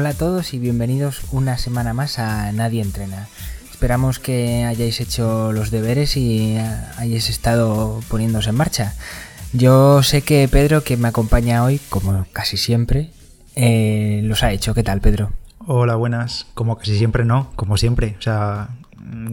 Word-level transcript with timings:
Hola 0.00 0.10
a 0.10 0.14
todos 0.14 0.54
y 0.54 0.60
bienvenidos 0.60 1.22
una 1.32 1.58
semana 1.58 1.92
más 1.92 2.20
a 2.20 2.52
Nadie 2.52 2.82
Entrena. 2.82 3.26
Esperamos 3.68 4.20
que 4.20 4.62
hayáis 4.62 5.00
hecho 5.00 5.50
los 5.50 5.72
deberes 5.72 6.16
y 6.16 6.56
hayáis 6.98 7.28
estado 7.28 7.98
poniéndose 8.08 8.50
en 8.50 8.54
marcha. 8.54 8.94
Yo 9.52 10.04
sé 10.04 10.22
que 10.22 10.46
Pedro, 10.46 10.84
que 10.84 10.96
me 10.96 11.08
acompaña 11.08 11.64
hoy, 11.64 11.80
como 11.88 12.24
casi 12.32 12.56
siempre, 12.56 13.10
eh, 13.56 14.20
los 14.22 14.44
ha 14.44 14.52
hecho. 14.52 14.72
¿Qué 14.72 14.84
tal, 14.84 15.00
Pedro? 15.00 15.32
Hola, 15.66 15.96
buenas. 15.96 16.46
Como 16.54 16.78
casi 16.78 16.96
siempre 16.96 17.24
no, 17.24 17.50
como 17.56 17.76
siempre. 17.76 18.14
O 18.20 18.22
sea, 18.22 18.68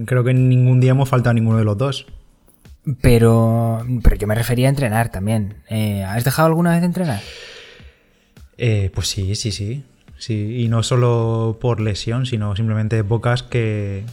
creo 0.07 0.23
que 0.23 0.33
ningún 0.33 0.79
día 0.79 0.89
hemos 0.89 1.09
faltado 1.09 1.29
a 1.29 1.35
ninguno 1.35 1.59
de 1.59 1.65
los 1.65 1.77
dos. 1.77 2.07
Pero, 3.01 3.85
pero 4.01 4.15
yo 4.15 4.25
me 4.25 4.33
refería 4.33 4.65
a 4.65 4.71
entrenar 4.71 5.09
también. 5.09 5.57
Eh, 5.69 6.03
¿Has 6.03 6.23
dejado 6.23 6.47
alguna 6.47 6.71
vez 6.71 6.79
de 6.79 6.87
entrenar? 6.87 7.21
Eh, 8.57 8.89
pues 8.95 9.09
sí, 9.09 9.35
sí, 9.35 9.51
sí. 9.51 9.85
Sí, 10.17 10.63
y 10.63 10.67
no 10.67 10.83
solo 10.83 11.57
por 11.59 11.81
lesión, 11.81 12.25
sino 12.25 12.55
simplemente 12.55 12.99
épocas 12.99 13.43
que, 13.43 14.03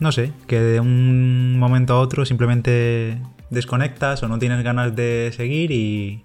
no 0.00 0.12
sé, 0.12 0.32
que 0.46 0.60
de 0.60 0.80
un 0.80 1.58
momento 1.58 1.94
a 1.94 2.00
otro 2.00 2.26
simplemente 2.26 3.18
desconectas 3.50 4.22
o 4.22 4.28
no 4.28 4.38
tienes 4.38 4.62
ganas 4.64 4.96
de 4.96 5.32
seguir 5.36 5.70
y, 5.70 6.22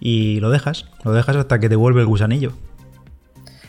y 0.00 0.40
lo 0.40 0.50
dejas, 0.50 0.86
lo 1.04 1.12
dejas 1.12 1.36
hasta 1.36 1.58
que 1.58 1.68
te 1.68 1.76
vuelve 1.76 2.00
el 2.00 2.06
gusanillo. 2.06 2.52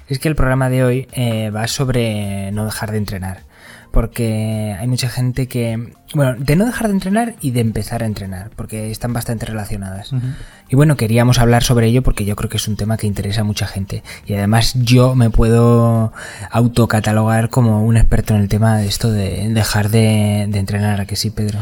Es 0.07 0.19
que 0.19 0.27
el 0.27 0.35
programa 0.35 0.69
de 0.69 0.83
hoy 0.83 1.07
eh, 1.13 1.51
va 1.51 1.67
sobre 1.67 2.51
no 2.51 2.65
dejar 2.65 2.91
de 2.91 2.97
entrenar 2.97 3.48
porque 3.91 4.75
hay 4.79 4.87
mucha 4.87 5.09
gente 5.09 5.47
que, 5.47 5.93
bueno, 6.13 6.35
de 6.37 6.55
no 6.55 6.65
dejar 6.65 6.87
de 6.87 6.93
entrenar 6.93 7.35
y 7.41 7.51
de 7.51 7.61
empezar 7.61 8.03
a 8.03 8.05
entrenar, 8.05 8.51
porque 8.55 8.91
están 8.91 9.13
bastante 9.13 9.45
relacionadas. 9.45 10.11
Y 10.69 10.75
bueno, 10.75 10.95
queríamos 10.97 11.39
hablar 11.39 11.63
sobre 11.63 11.87
ello 11.87 12.03
porque 12.03 12.25
yo 12.25 12.35
creo 12.35 12.49
que 12.49 12.57
es 12.57 12.67
un 12.67 12.75
tema 12.75 12.97
que 12.97 13.07
interesa 13.07 13.41
a 13.41 13.43
mucha 13.43 13.65
gente. 13.65 14.03
Y 14.25 14.33
además 14.33 14.73
yo 14.75 15.15
me 15.15 15.29
puedo 15.29 16.13
autocatalogar 16.51 17.49
como 17.49 17.83
un 17.83 17.97
experto 17.97 18.35
en 18.35 18.41
el 18.41 18.49
tema 18.49 18.77
de 18.77 18.87
esto 18.87 19.11
de 19.11 19.49
dejar 19.49 19.89
de, 19.89 20.45
de 20.49 20.59
entrenar, 20.59 21.01
¿a 21.01 21.05
que 21.05 21.15
sí, 21.15 21.31
Pedro? 21.31 21.59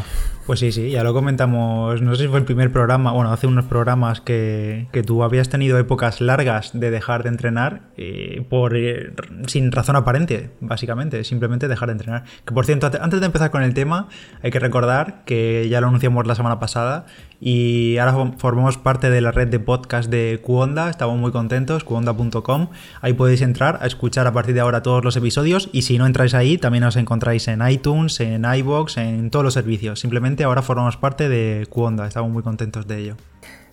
Pues 0.48 0.62
sí, 0.62 0.72
sí, 0.72 0.92
ya 0.92 1.04
lo 1.04 1.14
comentamos, 1.14 2.02
no 2.02 2.16
sé 2.16 2.24
si 2.24 2.30
fue 2.30 2.40
el 2.40 2.46
primer 2.46 2.72
programa, 2.72 3.12
bueno, 3.12 3.34
hace 3.34 3.48
unos 3.48 3.66
programas 3.66 4.22
que, 4.22 4.88
que 4.94 5.04
tú 5.04 5.22
habías 5.24 5.50
tenido 5.50 5.78
épocas 5.78 6.22
largas 6.22 6.72
de 6.72 6.90
dejar 6.90 7.24
de 7.24 7.30
entrenar 7.30 7.82
eh, 7.98 8.46
por 8.50 8.78
eh, 8.78 9.12
sin 9.48 9.74
razón 9.74 9.98
aparente, 9.98 10.52
básicamente, 10.62 11.26
simplemente 11.26 11.68
dejar 11.68 11.90
de 11.90 11.92
entrenar. 11.92 12.24
Que 12.46 12.54
por 12.54 12.66
cierto, 12.66 12.90
antes 13.02 13.20
de 13.20 13.26
empezar 13.26 13.52
con 13.52 13.62
el 13.62 13.74
tema, 13.74 14.08
hay 14.42 14.50
que 14.50 14.60
recordar 14.60 15.26
que 15.26 15.68
ya 15.70 15.82
lo 15.82 15.88
anunciamos 15.90 16.26
la 16.26 16.36
semana 16.36 16.62
pasada 16.62 17.08
y 17.40 17.98
ahora 17.98 18.34
formamos 18.38 18.78
parte 18.78 19.10
de 19.10 19.22
la 19.22 19.32
red 19.32 19.48
de 19.48 19.60
podcast 19.60 20.10
de 20.10 20.40
Cuonda, 20.44 20.90
estamos 20.90 21.20
muy 21.20 21.32
contentos, 21.32 21.84
cuonda.com, 21.84 22.70
ahí 23.02 23.14
podéis 23.14 23.42
entrar 23.42 23.80
a 23.82 23.88
escuchar 23.88 24.26
a 24.26 24.34
partir 24.34 24.56
de 24.56 24.62
ahora 24.62 24.82
todos 24.82 25.04
los 25.04 25.16
episodios. 25.16 25.70
Y 25.72 25.84
si 25.84 25.98
no 25.98 26.06
entráis 26.08 26.34
ahí, 26.34 26.58
también 26.58 26.84
os 26.84 26.96
encontráis 26.96 27.48
en 27.48 27.68
iTunes, 27.68 28.20
en 28.20 28.46
iBox, 28.46 28.98
en 28.98 29.30
todos 29.30 29.46
los 29.46 29.54
servicios, 29.54 30.00
simplemente 30.00 30.44
ahora 30.44 30.62
formamos 30.62 30.98
parte 30.98 31.30
de 31.30 31.68
Cuonda, 31.70 32.08
estamos 32.08 32.32
muy 32.32 32.44
contentos 32.44 32.88
de 32.88 33.00
ello. 33.00 33.18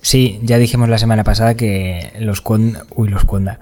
Sí, 0.03 0.39
ya 0.43 0.59
dijimos 0.59 0.91
la 0.91 0.99
semana 0.99 1.25
pasada 1.25 1.55
que 1.55 2.13
los 2.21 2.43
Cuonda, 2.43 2.85
uy, 2.95 3.09
los 3.09 3.25
Cuonda, 3.25 3.59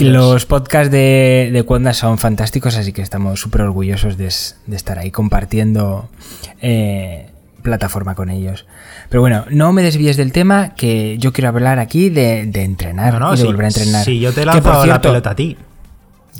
los 0.00 0.44
podcasts 0.44 0.90
de, 0.90 1.50
de 1.52 1.94
son 1.94 2.18
fantásticos, 2.18 2.76
así 2.76 2.92
que 2.92 3.02
estamos 3.02 3.38
súper 3.38 3.60
orgullosos 3.60 4.16
de, 4.16 4.26
estar 4.26 4.98
ahí 4.98 5.12
compartiendo 5.12 6.08
eh, 6.60 7.30
plataforma 7.66 8.14
con 8.14 8.30
ellos. 8.30 8.66
Pero 9.10 9.20
bueno, 9.20 9.44
no 9.50 9.72
me 9.72 9.82
desvíes 9.82 10.16
del 10.16 10.32
tema, 10.32 10.70
que 10.70 11.18
yo 11.18 11.32
quiero 11.32 11.48
hablar 11.48 11.78
aquí 11.78 12.08
de, 12.08 12.40
entrenar 12.40 13.14
y 13.34 13.36
de 13.36 13.44
volver 13.44 13.66
a 13.66 13.68
entrenar. 13.68 14.04
Sí, 14.04 14.20
yo 14.20 14.32
te 14.32 14.46
lanzo 14.46 14.86
la 14.86 15.00
pelota 15.00 15.30
a 15.30 15.36
ti. 15.36 15.56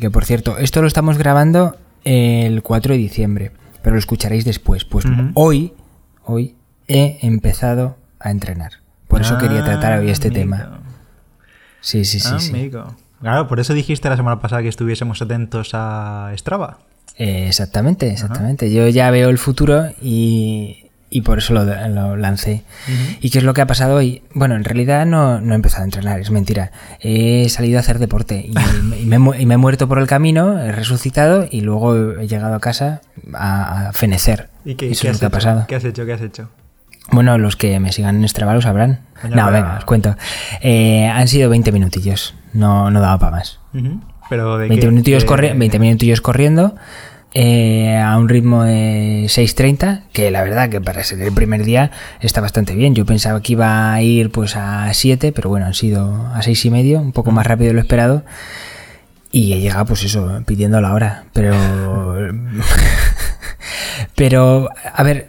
Que 0.01 0.11
por 0.11 0.25
cierto, 0.25 0.57
esto 0.59 0.81
lo 0.81 0.89
estamos 0.89 1.19
grabando 1.19 1.77
el 2.05 2.63
4 2.63 2.95
de 2.95 2.99
diciembre, 2.99 3.53
pero 3.83 3.95
lo 3.95 3.99
escucharéis 3.99 4.45
después. 4.45 4.85
Pues 4.85 5.05
hoy 5.35 5.73
hoy 6.27 6.55
he 6.87 7.19
empezado 7.23 7.97
a 8.21 8.31
entrenar. 8.31 8.73
Por 9.09 9.23
eso 9.23 9.39
quería 9.39 9.65
tratar 9.65 9.99
hoy 9.99 10.11
este 10.11 10.31
tema. 10.31 10.81
Sí, 11.81 12.05
sí, 12.05 12.21
sí, 12.21 12.39
sí. 12.39 12.71
Claro, 13.21 13.49
por 13.49 13.61
eso 13.61 13.73
dijiste 13.73 14.09
la 14.09 14.17
semana 14.17 14.41
pasada 14.41 14.63
que 14.63 14.69
estuviésemos 14.69 15.23
atentos 15.23 15.71
a 15.73 16.33
Strava. 16.37 16.79
Eh, 17.17 17.47
exactamente, 17.49 18.11
exactamente. 18.11 18.71
Yo 18.71 18.89
ya 18.89 19.11
veo 19.11 19.31
el 19.31 19.39
futuro 19.39 19.87
y, 20.03 20.86
por 21.21 21.39
eso 21.39 21.55
lo, 21.55 22.17
lancé. 22.17 22.63
¿Y 23.21 23.31
qué 23.31 23.39
es 23.39 23.45
lo 23.45 23.55
que 23.55 23.61
ha 23.61 23.67
pasado 23.67 23.97
hoy? 23.97 24.23
Bueno, 24.35 24.57
en 24.57 24.65
realidad 24.65 25.07
no, 25.07 25.39
he 25.39 25.55
empezado 25.55 25.83
a 25.83 25.85
entrenar, 25.85 26.21
es 26.21 26.31
mentira. 26.31 26.73
He 27.01 27.49
salido 27.49 27.79
a 27.79 27.81
hacer 27.81 27.99
deporte 27.99 28.51
y, 28.99 29.07
me, 29.07 29.17
he 29.17 29.57
muerto 29.57 29.89
por 29.89 29.99
el 29.99 30.07
camino, 30.07 30.59
he 30.59 30.73
resucitado 30.73 31.47
y 31.51 31.61
luego 31.61 32.19
he 32.19 32.27
llegado 32.27 32.55
a 32.55 32.61
casa 32.61 33.01
a, 33.35 33.91
fenecer. 33.93 34.51
¿Y 34.65 34.75
qué, 34.75 34.91
eso 34.91 35.09
es 35.09 35.15
lo 35.15 35.21
que 35.21 35.27
ha 35.27 35.31
pasado. 35.31 35.65
¿Qué 35.69 35.77
has 35.77 35.85
hecho? 35.85 36.05
¿Qué 36.07 36.13
has 36.13 36.23
hecho? 36.23 36.51
Bueno, 37.11 37.39
los 37.39 37.57
que 37.57 37.79
me 37.79 37.93
sigan 37.93 38.17
en 38.17 38.29
Strava 38.29 38.55
lo 38.55 38.61
sabrán. 38.61 39.01
no, 39.23 39.51
venga, 39.51 39.77
os 39.79 39.85
cuento. 39.85 40.17
Eh, 40.61 41.07
han 41.07 41.29
sido 41.29 41.49
20 41.51 41.71
minutillos, 41.73 42.35
no, 42.53 42.91
no 42.91 43.01
daba 43.01 43.19
para 43.19 43.37
más. 43.37 43.61
Pero 44.29 44.59
de 44.59 44.69
20, 44.69 44.89
minutillos 44.89 45.25
20 45.27 45.79
minutillos 45.79 46.21
corriendo 46.21 46.75
eh, 47.39 47.99
a 47.99 48.17
un 48.17 48.31
ritmo 48.31 48.65
de 48.65 49.25
6.30, 49.25 50.05
que 50.15 50.31
la 50.31 50.43
verdad 50.43 50.71
que 50.71 50.81
para 50.81 51.05
ser 51.05 51.21
el 51.21 51.35
primer 51.35 51.65
día 51.65 51.91
está 52.23 52.41
bastante 52.41 52.75
bien. 52.75 52.95
Yo 52.95 53.05
pensaba 53.05 53.43
que 53.43 53.53
iba 53.53 53.93
a 53.93 54.01
ir 54.01 54.31
pues 54.31 54.57
a 54.57 54.91
7, 54.91 55.33
pero 55.33 55.51
bueno, 55.51 55.67
han 55.67 55.75
sido 55.75 56.29
a 56.33 56.41
6 56.41 56.65
y 56.65 56.71
medio, 56.71 56.99
un 56.99 57.13
poco 57.13 57.33
más 57.33 57.47
rápido 57.47 57.69
de 57.69 57.75
lo 57.75 57.81
esperado. 57.81 58.25
Y 59.31 59.53
he 59.53 59.61
llegado 59.61 59.85
pues 59.85 60.03
eso, 60.05 60.43
pidiendo 60.47 60.81
la 60.81 60.95
hora. 60.95 61.25
Pero... 61.35 61.55
pero, 64.15 64.71
a 64.95 65.03
ver, 65.03 65.29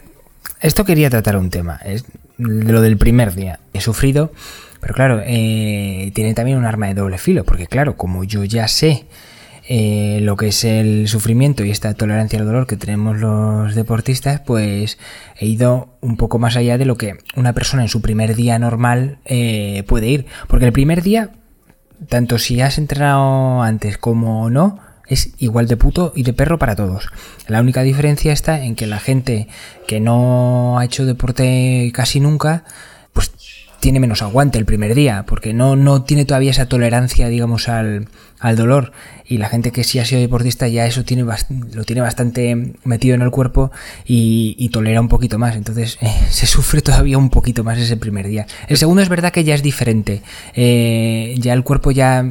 esto 0.62 0.86
quería 0.86 1.10
tratar 1.10 1.36
un 1.36 1.50
tema. 1.50 1.78
Es 1.84 2.06
lo 2.38 2.80
del 2.80 2.98
primer 2.98 3.36
día. 3.36 3.60
He 3.74 3.82
sufrido, 3.82 4.32
pero 4.80 4.94
claro, 4.94 5.22
eh, 5.26 6.10
tiene 6.16 6.34
también 6.34 6.58
un 6.58 6.64
arma 6.64 6.88
de 6.88 6.94
doble 6.94 7.18
filo, 7.18 7.44
porque 7.44 7.68
claro, 7.68 7.98
como 7.98 8.24
yo 8.24 8.46
ya 8.46 8.70
sé 8.70 9.08
eh, 9.70 10.20
lo 10.22 10.38
que 10.38 10.48
es 10.48 10.64
el 10.64 11.10
sufrimiento 11.10 11.66
y 11.66 11.72
esta 11.72 11.94
tolerancia 11.94 12.40
al 12.40 12.46
dolor 12.46 12.68
que 12.68 12.78
tenemos 12.78 13.18
los 13.18 13.76
deportistas, 13.76 14.40
pues 14.40 14.98
he 15.38 15.46
ido 15.46 15.98
un 16.00 16.16
poco 16.16 16.40
más 16.40 16.56
allá 16.56 16.78
de 16.78 16.86
lo 16.86 16.96
que 16.96 17.18
una 17.36 17.52
persona 17.52 17.84
en 17.84 17.90
su 17.90 18.02
primer 18.02 18.36
día 18.36 18.58
normal 18.60 19.20
eh, 19.26 19.84
puede 19.86 20.08
ir. 20.08 20.26
Porque 20.48 20.66
el 20.66 20.72
primer 20.72 21.02
día, 21.02 21.32
tanto 22.08 22.38
si 22.38 22.62
has 22.62 22.78
entrenado 22.78 23.62
antes 23.62 23.98
como 23.98 24.50
no, 24.50 24.80
es 25.06 25.32
igual 25.38 25.68
de 25.68 25.76
puto 25.76 26.14
y 26.16 26.24
de 26.24 26.32
perro 26.34 26.58
para 26.60 26.76
todos. 26.76 27.10
La 27.48 27.60
única 27.60 27.84
diferencia 27.84 28.32
está 28.32 28.64
en 28.64 28.76
que 28.76 28.88
la 28.88 29.00
gente 29.00 29.50
que 29.86 30.00
no 30.00 30.80
ha 30.80 30.86
hecho 30.86 31.06
deporte 31.06 31.92
casi 31.94 32.22
nunca, 32.22 32.64
tiene 33.80 34.00
menos 34.00 34.22
aguante 34.22 34.58
el 34.58 34.66
primer 34.66 34.96
día, 34.96 35.26
porque 35.28 35.54
no, 35.54 35.76
no 35.76 36.04
tiene 36.04 36.26
todavía 36.26 36.52
esa 36.52 36.68
tolerancia, 36.68 37.28
digamos, 37.28 37.70
al, 37.70 38.08
al 38.40 38.56
dolor. 38.56 38.92
Y 39.26 39.38
la 39.38 39.50
gente 39.50 39.72
que 39.72 39.84
sí 39.84 40.00
ha 40.00 40.06
sido 40.06 40.22
deportista 40.22 40.68
ya 40.68 40.86
eso 40.86 41.04
tiene 41.04 41.26
lo 41.74 41.84
tiene 41.84 42.02
bastante 42.02 42.74
metido 42.84 43.16
en 43.16 43.22
el 43.22 43.32
cuerpo 43.32 43.72
y, 44.06 44.70
tolera 44.70 45.02
un 45.02 45.10
poquito 45.10 45.38
más. 45.38 45.56
Entonces 45.56 45.98
se 46.30 46.46
sufre 46.46 46.82
todavía 46.82 47.18
un 47.18 47.30
poquito 47.30 47.64
más 47.64 47.78
ese 47.78 47.98
primer 47.98 48.28
día. 48.28 48.48
El 48.68 48.78
segundo 48.78 49.02
es 49.02 49.10
verdad 49.10 49.32
que 49.32 49.44
ya 49.44 49.56
es 49.56 49.64
diferente. 49.64 50.22
Eh, 50.56 51.36
ya 51.40 51.54
el 51.54 51.64
cuerpo 51.64 51.92
ya 51.92 52.26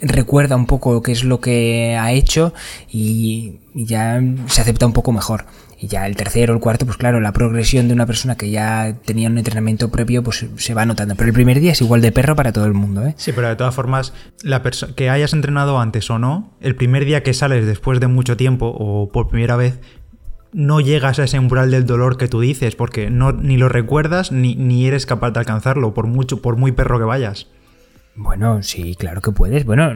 recuerda 0.00 0.56
un 0.56 0.66
poco 0.66 1.02
qué 1.02 1.12
es 1.12 1.24
lo 1.24 1.40
que 1.40 1.96
ha 1.98 2.12
hecho 2.12 2.52
y, 2.90 3.60
ya 3.74 4.22
se 4.46 4.60
acepta 4.62 4.86
un 4.86 4.92
poco 4.92 5.12
mejor. 5.12 5.44
Y 5.78 5.88
ya 5.88 6.06
el 6.06 6.16
tercero, 6.16 6.54
el 6.54 6.60
cuarto, 6.60 6.86
pues 6.86 6.96
claro, 6.96 7.20
la 7.20 7.32
progresión 7.32 7.86
de 7.86 7.94
una 7.94 8.06
persona 8.06 8.36
que 8.36 8.50
ya 8.50 8.96
tenía 9.04 9.28
un 9.28 9.36
entrenamiento 9.36 9.90
previo, 9.90 10.22
pues 10.22 10.46
se 10.56 10.74
va 10.74 10.86
notando. 10.86 11.16
Pero 11.16 11.28
el 11.28 11.34
primer 11.34 11.60
día 11.60 11.72
es 11.72 11.80
igual 11.82 12.00
de 12.00 12.12
perro 12.12 12.34
para 12.34 12.52
todo 12.52 12.64
el 12.64 12.72
mundo, 12.72 13.04
¿eh? 13.04 13.14
Sí, 13.18 13.32
pero 13.32 13.48
de 13.48 13.56
todas 13.56 13.74
formas, 13.74 14.14
la 14.42 14.62
que 14.62 15.10
hayas 15.10 15.34
entrenado 15.34 15.78
antes 15.78 16.08
o 16.08 16.18
no, 16.18 16.54
el 16.60 16.76
primer 16.76 17.04
día 17.04 17.22
que 17.22 17.34
sales 17.34 17.66
después 17.66 18.00
de 18.00 18.06
mucho 18.06 18.38
tiempo 18.38 18.74
o 18.74 19.10
por 19.12 19.28
primera 19.28 19.56
vez, 19.56 19.78
no 20.52 20.80
llegas 20.80 21.18
a 21.18 21.24
ese 21.24 21.38
umbral 21.38 21.70
del 21.70 21.84
dolor 21.84 22.16
que 22.16 22.28
tú 22.28 22.40
dices, 22.40 22.74
porque 22.74 23.10
no, 23.10 23.32
ni 23.32 23.58
lo 23.58 23.68
recuerdas 23.68 24.32
ni, 24.32 24.54
ni 24.54 24.86
eres 24.86 25.04
capaz 25.04 25.32
de 25.32 25.40
alcanzarlo, 25.40 25.92
por 25.92 26.06
mucho, 26.06 26.40
por 26.40 26.56
muy 26.56 26.72
perro 26.72 26.98
que 26.98 27.04
vayas. 27.04 27.48
Bueno, 28.14 28.62
sí, 28.62 28.94
claro 28.94 29.20
que 29.20 29.32
puedes. 29.32 29.66
Bueno, 29.66 29.92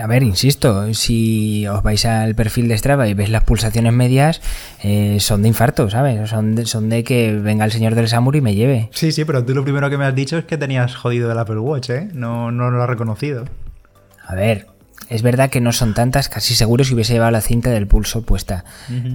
a 0.00 0.06
ver, 0.06 0.22
insisto, 0.22 0.92
si 0.94 1.66
os 1.66 1.82
vais 1.82 2.04
al 2.04 2.34
perfil 2.34 2.68
de 2.68 2.78
Strava 2.78 3.08
y 3.08 3.14
veis 3.14 3.30
las 3.30 3.44
pulsaciones 3.44 3.92
medias, 3.92 4.40
eh, 4.82 5.18
son 5.20 5.42
de 5.42 5.48
infarto, 5.48 5.90
¿sabes? 5.90 6.28
Son 6.30 6.54
de, 6.54 6.66
son 6.66 6.88
de 6.88 7.04
que 7.04 7.34
venga 7.34 7.64
el 7.64 7.72
señor 7.72 7.94
del 7.94 8.08
Samur 8.08 8.36
y 8.36 8.40
me 8.40 8.54
lleve. 8.54 8.88
Sí, 8.92 9.12
sí, 9.12 9.24
pero 9.24 9.44
tú 9.44 9.54
lo 9.54 9.62
primero 9.62 9.90
que 9.90 9.98
me 9.98 10.04
has 10.04 10.14
dicho 10.14 10.38
es 10.38 10.44
que 10.44 10.56
tenías 10.56 10.94
jodido 10.96 11.30
el 11.30 11.38
Apple 11.38 11.58
Watch, 11.58 11.90
¿eh? 11.90 12.08
No, 12.12 12.50
no 12.50 12.70
lo 12.70 12.82
has 12.82 12.88
reconocido. 12.88 13.44
A 14.26 14.34
ver, 14.34 14.68
es 15.08 15.22
verdad 15.22 15.50
que 15.50 15.60
no 15.60 15.72
son 15.72 15.92
tantas, 15.92 16.28
casi 16.28 16.54
seguro 16.54 16.84
si 16.84 16.94
hubiese 16.94 17.12
llevado 17.12 17.32
la 17.32 17.40
cinta 17.40 17.70
del 17.70 17.86
pulso 17.86 18.22
puesta. 18.22 18.64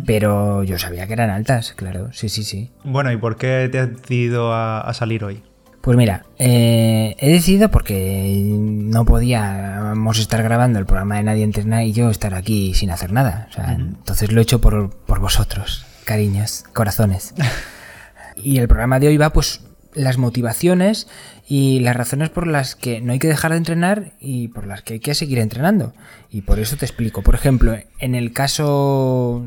Pero 0.06 0.64
yo 0.64 0.78
sabía 0.78 1.08
que 1.08 1.14
eran 1.14 1.30
altas, 1.30 1.74
claro, 1.74 2.10
sí, 2.14 2.30
sí, 2.30 2.44
sí. 2.44 2.72
Bueno, 2.84 3.12
¿y 3.12 3.18
por 3.18 3.38
qué 3.38 3.70
te 3.72 3.80
has 3.80 3.90
decidido 3.90 4.54
a 4.54 4.94
salir 4.94 5.24
hoy? 5.24 5.42
Pues 5.86 5.98
mira, 5.98 6.26
eh, 6.40 7.16
he 7.20 7.30
decidido 7.32 7.70
porque 7.70 8.28
no 8.60 9.06
podíamos 9.06 10.18
estar 10.18 10.42
grabando 10.42 10.80
el 10.80 10.88
programa 10.88 11.18
de 11.18 11.24
Nadie 11.24 11.44
Entrena 11.44 11.84
y 11.84 11.94
yo 11.94 12.10
estar 12.10 12.34
aquí 12.34 12.74
sin 12.74 12.90
hacer 12.90 13.12
nada. 13.14 13.50
O 13.52 13.54
sea, 13.54 13.74
Entonces 13.74 14.32
lo 14.32 14.40
he 14.40 14.42
hecho 14.42 14.60
por, 14.60 14.90
por 14.90 15.20
vosotros, 15.20 15.86
cariños, 16.04 16.64
corazones. 16.74 17.36
y 18.36 18.58
el 18.58 18.68
programa 18.68 19.00
de 19.00 19.10
hoy 19.10 19.18
va 19.18 19.30
pues 19.30 19.62
las 19.94 20.18
motivaciones 20.18 21.08
y 21.48 21.82
las 21.82 21.96
razones 21.96 22.32
por 22.32 22.48
las 22.48 22.76
que 22.76 23.00
no 23.00 23.14
hay 23.14 23.20
que 23.20 23.28
dejar 23.28 23.52
de 23.52 23.58
entrenar 23.58 24.14
y 24.20 24.48
por 24.48 24.66
las 24.66 24.82
que 24.82 24.94
hay 24.94 25.00
que 25.00 25.14
seguir 25.14 25.38
entrenando. 25.38 25.94
Y 26.32 26.42
por 26.42 26.58
eso 26.58 26.78
te 26.78 26.86
explico. 26.86 27.22
Por 27.22 27.36
ejemplo, 27.36 27.78
en 28.00 28.16
el 28.16 28.34
caso 28.34 29.46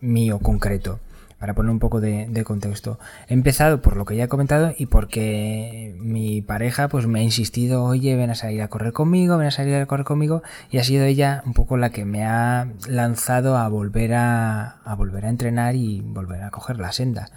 mío 0.00 0.38
concreto, 0.38 1.00
para 1.40 1.54
poner 1.54 1.72
un 1.72 1.78
poco 1.78 2.00
de, 2.00 2.44
contexto. 2.44 2.98
He 3.26 3.34
empezado 3.34 3.80
por 3.80 3.96
lo 3.96 4.04
que 4.04 4.14
ya 4.14 4.24
he 4.24 4.28
comentado 4.28 4.74
y 4.76 4.86
porque 4.86 5.96
mi 5.98 6.42
pareja 6.42 6.88
pues 6.88 7.06
me 7.06 7.20
ha 7.20 7.22
insistido, 7.22 7.82
oye, 7.82 8.14
ven 8.14 8.28
a 8.28 8.34
salir 8.34 8.60
a 8.60 8.68
correr 8.68 8.92
conmigo, 8.92 9.38
ven 9.38 9.48
a 9.48 9.50
salir 9.50 9.74
a 9.76 9.86
correr 9.86 10.04
conmigo 10.04 10.42
y 10.70 10.76
ha 10.78 10.84
sido 10.84 11.04
ella 11.04 11.42
un 11.46 11.54
poco 11.54 11.78
la 11.78 11.90
que 11.90 12.04
me 12.04 12.26
ha 12.26 12.68
lanzado 12.86 13.56
a 13.56 13.66
volver 13.68 14.12
a, 14.12 14.82
a 14.84 14.94
volver 14.94 15.24
a 15.24 15.30
entrenar 15.30 15.76
y 15.76 16.02
volver 16.02 16.42
a 16.42 16.50
coger 16.50 16.78
la 16.78 16.92
senda. 16.92 17.30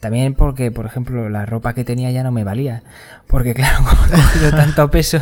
También 0.00 0.32
porque, 0.34 0.70
por 0.70 0.86
ejemplo, 0.86 1.28
la 1.28 1.44
ropa 1.44 1.74
que 1.74 1.84
tenía 1.84 2.10
ya 2.10 2.22
no 2.22 2.32
me 2.32 2.44
valía. 2.44 2.82
Porque 3.26 3.52
claro, 3.54 3.84
como 3.84 4.06
he 4.06 4.10
cogido 4.10 4.50
tanto 4.52 4.90
peso, 4.90 5.20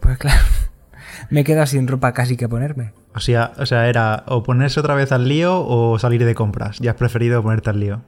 pues 0.00 0.18
claro, 0.18 0.42
me 1.30 1.40
he 1.40 1.44
quedado 1.44 1.66
sin 1.66 1.88
ropa 1.88 2.12
casi 2.12 2.36
que 2.36 2.46
ponerme. 2.46 2.92
O 3.14 3.20
sea, 3.20 3.52
o 3.58 3.66
sea, 3.66 3.88
era 3.88 4.24
o 4.26 4.42
ponerse 4.42 4.80
otra 4.80 4.94
vez 4.94 5.12
al 5.12 5.28
lío 5.28 5.64
o 5.64 5.98
salir 5.98 6.24
de 6.24 6.34
compras. 6.34 6.78
Ya 6.80 6.92
has 6.92 6.96
preferido 6.96 7.42
ponerte 7.42 7.70
al 7.70 7.80
lío. 7.80 8.02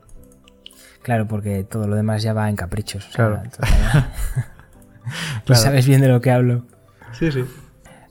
Claro, 1.03 1.29
porque 1.29 1.63
todo 1.63 1.87
lo 1.87 1.95
demás 1.95 2.23
ya 2.23 2.33
va 2.33 2.49
en 2.49 2.57
caprichos. 2.57 3.09
claro. 3.13 3.43
Tú 5.45 5.55
sabes 5.55 5.87
bien 5.87 6.01
de 6.01 6.09
lo 6.09 6.21
que 6.21 6.33
hablo. 6.33 6.67
Sí, 7.13 7.31
sí. 7.31 7.45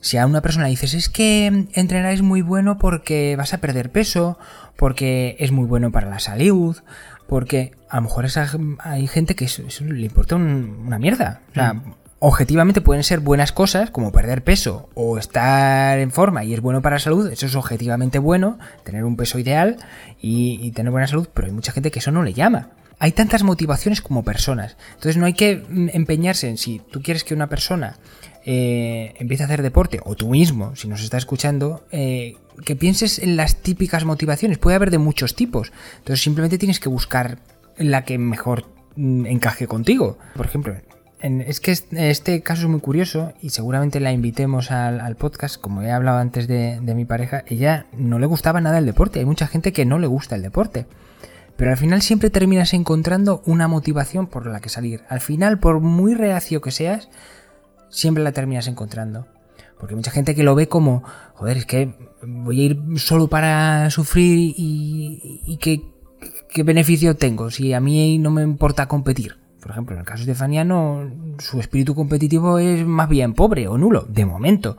Si 0.00 0.16
a 0.16 0.24
una 0.26 0.40
persona 0.40 0.66
dices, 0.66 0.94
es 0.94 1.10
que 1.10 1.66
entrenar 1.74 2.12
es 2.12 2.22
muy 2.22 2.40
bueno 2.40 2.78
porque 2.78 3.34
vas 3.36 3.52
a 3.52 3.58
perder 3.58 3.90
peso, 3.90 4.38
porque 4.76 5.36
es 5.38 5.52
muy 5.52 5.66
bueno 5.66 5.92
para 5.92 6.08
la 6.08 6.20
salud, 6.20 6.78
porque 7.26 7.72
a 7.90 7.96
lo 7.96 8.02
mejor 8.02 8.24
hay 8.78 9.06
gente 9.08 9.34
que 9.34 9.44
eso, 9.44 9.62
le 9.84 10.06
importa 10.06 10.36
una 10.36 10.98
mierda. 10.98 11.42
O 11.50 11.54
sea, 11.54 11.74
mm 11.74 11.94
objetivamente 12.18 12.80
pueden 12.80 13.04
ser 13.04 13.20
buenas 13.20 13.52
cosas, 13.52 13.90
como 13.90 14.12
perder 14.12 14.42
peso 14.42 14.88
o 14.94 15.18
estar 15.18 15.98
en 15.98 16.10
forma 16.10 16.44
y 16.44 16.54
es 16.54 16.60
bueno 16.60 16.80
para 16.80 16.96
la 16.96 17.00
salud, 17.00 17.30
eso 17.30 17.46
es 17.46 17.54
objetivamente 17.54 18.18
bueno, 18.18 18.58
tener 18.84 19.04
un 19.04 19.16
peso 19.16 19.38
ideal 19.38 19.76
y, 20.20 20.70
tener 20.72 20.90
buena 20.90 21.06
salud, 21.06 21.28
pero 21.32 21.46
hay 21.46 21.52
mucha 21.52 21.72
gente 21.72 21.90
que 21.90 21.98
eso 21.98 22.10
no 22.10 22.22
le 22.22 22.32
llama. 22.32 22.70
Hay 22.98 23.12
tantas 23.12 23.42
motivaciones 23.42 24.00
como 24.00 24.24
personas, 24.24 24.76
entonces 24.94 25.18
no 25.18 25.26
hay 25.26 25.34
que 25.34 25.64
mm, 25.68 25.90
empeñarse 25.92 26.48
en 26.48 26.56
si 26.56 26.80
tú 26.90 27.02
quieres 27.02 27.24
que 27.24 27.34
una 27.34 27.48
persona 27.48 27.98
eh, 28.46 29.12
empiece 29.18 29.42
a 29.42 29.46
hacer 29.46 29.60
deporte, 29.60 30.00
o 30.04 30.14
tú 30.14 30.30
mismo, 30.30 30.74
si 30.76 30.88
nos 30.88 31.02
está 31.02 31.18
escuchando, 31.18 31.86
eh, 31.90 32.36
que 32.64 32.76
pienses 32.76 33.18
en 33.18 33.36
las 33.36 33.56
típicas 33.56 34.06
motivaciones, 34.06 34.56
puede 34.56 34.76
haber 34.76 34.90
de 34.90 34.98
muchos 34.98 35.34
tipos, 35.34 35.72
entonces 35.98 36.22
simplemente 36.22 36.56
tienes 36.56 36.80
que 36.80 36.88
buscar 36.88 37.38
la 37.76 38.04
que 38.04 38.16
mejor 38.16 38.64
mm, 38.96 39.26
encaje 39.26 39.66
contigo. 39.66 40.16
Por 40.34 40.46
ejemplo, 40.46 40.74
es 41.20 41.60
que 41.60 41.72
este 41.72 42.42
caso 42.42 42.62
es 42.62 42.68
muy 42.68 42.80
curioso 42.80 43.32
y 43.40 43.50
seguramente 43.50 44.00
la 44.00 44.12
invitemos 44.12 44.70
al, 44.70 45.16
podcast. 45.16 45.58
Como 45.60 45.82
he 45.82 45.90
hablado 45.90 46.18
antes 46.18 46.46
de, 46.46 46.80
mi 46.94 47.04
pareja, 47.04 47.42
ella 47.46 47.86
no 47.96 48.18
le 48.18 48.26
gustaba 48.26 48.60
nada 48.60 48.78
el 48.78 48.86
deporte. 48.86 49.20
Hay 49.20 49.24
mucha 49.24 49.46
gente 49.46 49.72
que 49.72 49.86
no 49.86 49.98
le 49.98 50.06
gusta 50.06 50.36
el 50.36 50.42
deporte. 50.42 50.86
Pero 51.56 51.70
al 51.70 51.78
final 51.78 52.02
siempre 52.02 52.28
terminas 52.28 52.74
encontrando 52.74 53.42
una 53.46 53.66
motivación 53.66 54.26
por 54.26 54.46
la 54.46 54.60
que 54.60 54.68
salir. 54.68 55.04
Al 55.08 55.20
final, 55.20 55.58
por 55.58 55.80
muy 55.80 56.14
reacio 56.14 56.60
que 56.60 56.70
seas, 56.70 57.08
siempre 57.88 58.22
la 58.22 58.32
terminas 58.32 58.66
encontrando. 58.66 59.26
Porque 59.78 59.94
hay 59.94 59.96
mucha 59.96 60.10
gente 60.10 60.34
que 60.34 60.42
lo 60.42 60.54
ve 60.54 60.68
como, 60.68 61.02
joder, 61.34 61.56
es 61.56 61.66
que 61.66 61.94
voy 62.22 62.60
a 62.60 62.64
ir 62.64 62.78
solo 62.96 63.28
para 63.28 63.88
sufrir 63.90 64.54
y, 64.56 65.58
qué 65.60 66.62
beneficio 66.62 67.16
tengo 67.16 67.50
si 67.50 67.72
a 67.72 67.80
mí 67.80 68.18
no 68.18 68.30
me 68.30 68.42
importa 68.42 68.86
competir. 68.86 69.45
Por 69.66 69.72
ejemplo, 69.72 69.96
en 69.96 70.00
el 70.00 70.06
caso 70.06 70.24
de 70.24 70.32
Stefaniano, 70.32 71.10
su 71.38 71.58
espíritu 71.58 71.96
competitivo 71.96 72.60
es 72.60 72.86
más 72.86 73.08
bien 73.08 73.34
pobre 73.34 73.66
o 73.66 73.76
nulo, 73.76 74.06
de 74.08 74.24
momento. 74.24 74.76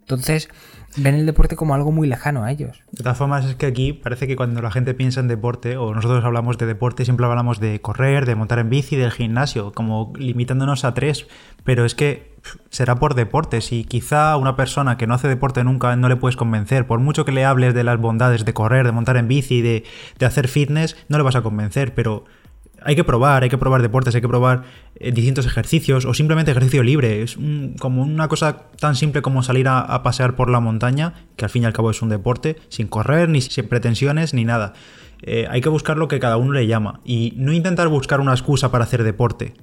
Entonces, 0.00 0.48
ven 0.96 1.14
el 1.14 1.26
deporte 1.26 1.54
como 1.54 1.76
algo 1.76 1.92
muy 1.92 2.08
lejano 2.08 2.42
a 2.42 2.50
ellos. 2.50 2.82
De 2.90 3.04
todas 3.04 3.16
formas, 3.16 3.44
es 3.44 3.54
que 3.54 3.66
aquí 3.66 3.92
parece 3.92 4.26
que 4.26 4.34
cuando 4.34 4.60
la 4.62 4.72
gente 4.72 4.94
piensa 4.94 5.20
en 5.20 5.28
deporte, 5.28 5.76
o 5.76 5.94
nosotros 5.94 6.24
hablamos 6.24 6.58
de 6.58 6.66
deporte, 6.66 7.04
siempre 7.04 7.24
hablamos 7.24 7.60
de 7.60 7.80
correr, 7.80 8.26
de 8.26 8.34
montar 8.34 8.58
en 8.58 8.68
bici, 8.68 8.96
del 8.96 9.12
gimnasio, 9.12 9.70
como 9.70 10.12
limitándonos 10.18 10.84
a 10.84 10.92
tres, 10.92 11.28
pero 11.62 11.84
es 11.84 11.94
que 11.94 12.34
será 12.70 12.96
por 12.96 13.14
deporte. 13.14 13.60
Si 13.60 13.84
quizá 13.84 14.36
una 14.38 14.56
persona 14.56 14.96
que 14.96 15.06
no 15.06 15.14
hace 15.14 15.28
deporte 15.28 15.62
nunca 15.62 15.94
no 15.94 16.08
le 16.08 16.16
puedes 16.16 16.34
convencer, 16.34 16.88
por 16.88 16.98
mucho 16.98 17.24
que 17.24 17.30
le 17.30 17.44
hables 17.44 17.74
de 17.74 17.84
las 17.84 18.00
bondades 18.00 18.44
de 18.44 18.54
correr, 18.54 18.86
de 18.86 18.90
montar 18.90 19.16
en 19.18 19.28
bici, 19.28 19.62
de, 19.62 19.84
de 20.18 20.26
hacer 20.26 20.48
fitness, 20.48 20.96
no 21.08 21.16
le 21.16 21.22
vas 21.22 21.36
a 21.36 21.42
convencer, 21.42 21.94
pero 21.94 22.24
hay 22.82 22.96
que 22.96 23.04
probar, 23.04 23.42
hay 23.42 23.48
que 23.48 23.58
probar 23.58 23.82
deportes, 23.82 24.14
hay 24.14 24.20
que 24.20 24.28
probar 24.28 24.62
eh, 24.96 25.12
distintos 25.12 25.46
ejercicios 25.46 26.04
o 26.04 26.14
simplemente 26.14 26.50
ejercicio 26.50 26.82
libre. 26.82 27.22
Es 27.22 27.36
como 27.80 28.02
una 28.02 28.28
cosa 28.28 28.68
tan 28.78 28.96
simple 28.96 29.22
como 29.22 29.42
salir 29.42 29.68
a, 29.68 30.02
pasear 30.02 30.36
por 30.36 30.50
la 30.50 30.60
montaña, 30.60 31.14
que 31.36 31.44
al 31.44 31.50
fin 31.50 31.62
y 31.62 31.66
al 31.66 31.72
cabo 31.72 31.90
es 31.90 32.02
un 32.02 32.08
deporte, 32.08 32.56
sin 32.68 32.88
correr, 32.88 33.28
ni 33.28 33.40
sin 33.40 33.68
pretensiones, 33.68 34.34
ni 34.34 34.44
nada. 34.44 34.72
Eh, 35.22 35.46
hay 35.50 35.60
que 35.60 35.68
buscar 35.68 35.98
lo 35.98 36.08
que 36.08 36.18
cada 36.18 36.38
uno 36.38 36.52
le 36.52 36.66
llama 36.66 37.00
y 37.04 37.34
no 37.36 37.52
intentar 37.52 37.88
buscar 37.88 38.20
una 38.20 38.32
excusa 38.32 38.70
para 38.70 38.84
hacer 38.84 39.04
deporte. 39.04 39.54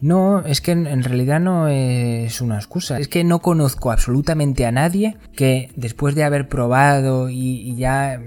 No, 0.00 0.40
es 0.40 0.60
que 0.60 0.72
en 0.72 1.02
realidad 1.04 1.38
no 1.38 1.68
es 1.68 2.40
una 2.40 2.56
excusa. 2.56 2.98
Es 2.98 3.06
que 3.06 3.22
no 3.22 3.38
conozco 3.38 3.92
absolutamente 3.92 4.66
a 4.66 4.72
nadie 4.72 5.16
que 5.36 5.70
después 5.76 6.16
de 6.16 6.24
haber 6.24 6.48
probado 6.48 7.28
y 7.30 7.76
ya 7.76 8.20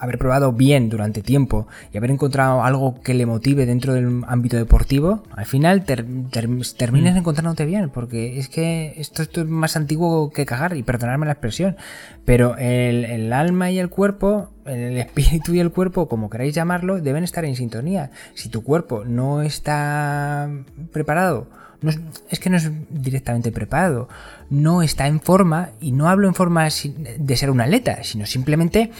haber 0.00 0.18
probado 0.18 0.52
bien 0.52 0.88
durante 0.88 1.22
tiempo 1.22 1.68
y 1.92 1.98
haber 1.98 2.10
encontrado 2.10 2.64
algo 2.64 3.00
que 3.02 3.12
le 3.12 3.26
motive 3.26 3.66
dentro 3.66 3.92
del 3.92 4.22
ámbito 4.26 4.56
deportivo, 4.56 5.22
al 5.36 5.44
final 5.44 5.84
terminas 5.84 7.14
mm. 7.14 7.18
encontrándote 7.18 7.66
bien, 7.66 7.90
porque 7.90 8.38
es 8.38 8.48
que 8.48 8.94
esto, 8.96 9.22
es 9.22 9.46
más 9.46 9.76
antiguo 9.76 10.30
que 10.30 10.46
cagar, 10.46 10.76
y 10.76 10.82
perdonarme 10.82 11.26
la 11.26 11.32
expresión, 11.32 11.76
pero 12.24 12.56
el, 12.56 13.32
alma 13.32 13.70
y 13.70 13.78
el 13.78 13.90
cuerpo, 13.90 14.50
el 14.64 14.96
espíritu 14.96 15.52
y 15.52 15.60
el 15.60 15.70
cuerpo, 15.70 16.08
como 16.08 16.30
queráis 16.30 16.54
llamarlo, 16.54 17.00
deben 17.00 17.22
estar 17.22 17.44
en 17.44 17.54
sintonía. 17.54 18.10
Si 18.34 18.48
tu 18.48 18.62
cuerpo 18.62 19.04
no 19.04 19.42
está 19.42 20.48
preparado, 20.92 21.46
no 21.82 21.90
es, 22.30 22.40
que 22.40 22.50
no 22.50 22.56
es 22.56 22.70
directamente 22.90 23.52
preparado, 23.52 24.08
no 24.48 24.82
está 24.82 25.06
en 25.06 25.20
forma, 25.20 25.70
y 25.80 25.92
no 25.92 26.08
hablo 26.08 26.26
en 26.26 26.34
forma 26.34 26.64
de 26.64 27.36
ser 27.36 27.50
un 27.50 27.60
atleta, 27.60 28.02
sino 28.02 28.24
simplemente 28.24 28.90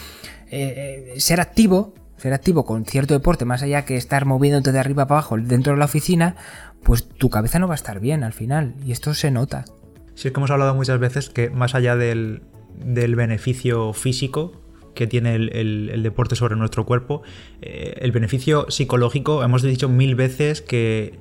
eh, 0.51 1.13
eh, 1.15 1.21
ser 1.21 1.41
activo, 1.41 1.95
ser 2.17 2.33
activo 2.33 2.65
con 2.65 2.85
cierto 2.85 3.15
deporte, 3.15 3.45
más 3.45 3.63
allá 3.63 3.85
que 3.85 3.97
estar 3.97 4.27
moviéndote 4.27 4.73
de 4.73 4.79
arriba 4.81 5.07
para 5.07 5.21
abajo 5.21 5.37
dentro 5.39 5.73
de 5.73 5.79
la 5.79 5.85
oficina, 5.85 6.35
pues 6.83 7.09
tu 7.09 7.31
cabeza 7.31 7.59
no 7.59 7.69
va 7.69 7.75
a 7.75 7.77
estar 7.77 8.01
bien 8.01 8.25
al 8.25 8.33
final. 8.33 8.75
Y 8.85 8.93
esto 8.93 9.15
se 9.15 9.31
nota. 9.31 9.65
Sí, 10.15 10.29
es 10.29 10.35
que 10.35 10.41
hemos 10.41 10.51
hablado 10.51 10.75
muchas 10.75 10.99
veces 10.99 11.31
que 11.31 11.51
más 11.51 11.75
allá 11.75 11.97
del, 11.97 12.43
beneficio 12.85 13.93
físico 13.93 14.53
que 14.95 15.07
tiene 15.07 15.37
el, 15.37 16.01
deporte 16.03 16.35
sobre 16.35 16.57
nuestro 16.57 16.85
cuerpo, 16.85 17.23
eh, 17.63 17.95
el 18.01 18.11
beneficio 18.11 18.67
psicológico, 18.71 19.45
hemos 19.45 19.63
dicho 19.63 19.89
mil 19.89 20.17
veces 20.17 20.63
que 20.63 21.19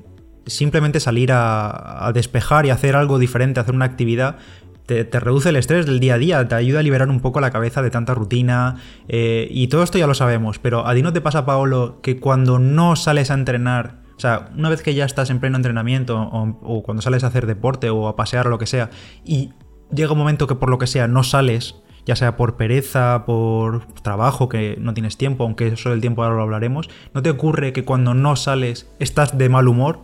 simplemente 0.47 0.99
salir 0.99 1.31
a, 1.31 2.07
a, 2.07 2.11
despejar 2.13 2.65
y 2.65 2.71
hacer 2.71 2.95
algo 2.95 3.19
diferente, 3.19 3.59
hacer 3.59 3.75
una 3.75 3.85
actividad, 3.85 4.39
te, 4.89 5.19
reduce 5.19 5.49
el 5.49 5.55
estrés 5.55 5.85
del 5.85 5.99
día 5.99 6.15
a 6.15 6.17
día, 6.17 6.47
te 6.47 6.55
ayuda 6.55 6.79
a 6.79 6.83
liberar 6.83 7.09
un 7.09 7.19
poco 7.19 7.39
la 7.39 7.51
cabeza 7.51 7.81
de 7.81 7.91
tanta 7.91 8.15
rutina 8.15 8.77
eh, 9.07 9.47
y 9.51 9.67
todo 9.67 9.83
esto 9.83 9.97
ya 9.97 10.07
lo 10.07 10.15
sabemos, 10.15 10.57
pero 10.57 10.87
a 10.87 10.95
ti 10.95 11.03
no 11.03 11.13
te 11.13 11.21
pasa, 11.21 11.45
Paolo, 11.45 11.99
que 12.01 12.19
cuando 12.19 12.57
no 12.57 12.95
sales 12.95 13.29
a 13.29 13.35
entrenar, 13.35 14.01
o 14.17 14.19
sea, 14.19 14.49
una 14.57 14.69
vez 14.69 14.81
que 14.81 14.95
ya 14.95 15.05
estás 15.05 15.29
en 15.29 15.39
pleno 15.39 15.57
entrenamiento 15.57 16.19
o, 16.19 16.83
cuando 16.83 17.01
sales 17.01 17.23
a 17.23 17.27
hacer 17.27 17.45
deporte 17.45 17.89
o 17.89 18.07
a 18.07 18.15
pasear 18.15 18.47
o 18.47 18.49
lo 18.49 18.57
que 18.57 18.65
sea, 18.65 18.89
y 19.23 19.51
llega 19.93 20.13
un 20.13 20.17
momento 20.17 20.47
que 20.47 20.55
por 20.55 20.69
lo 20.69 20.79
que 20.79 20.87
sea 20.87 21.07
no 21.07 21.23
sales, 21.23 21.75
ya 22.05 22.15
sea 22.15 22.35
por 22.35 22.57
pereza, 22.57 23.25
por 23.25 23.85
trabajo, 24.01 24.49
que 24.49 24.75
no 24.79 24.95
tienes 24.95 25.17
tiempo, 25.17 25.43
aunque 25.43 25.67
eso 25.67 25.91
del 25.91 26.01
tiempo 26.01 26.23
ahora 26.23 26.37
lo 26.37 26.41
hablaremos, 26.41 26.89
¿no 27.13 27.21
te 27.21 27.29
ocurre 27.29 27.73
que 27.73 27.85
cuando 27.85 28.15
no 28.15 28.35
sales 28.35 28.89
estás 28.99 29.37
de 29.37 29.49
mal 29.49 29.67
humor? 29.67 29.99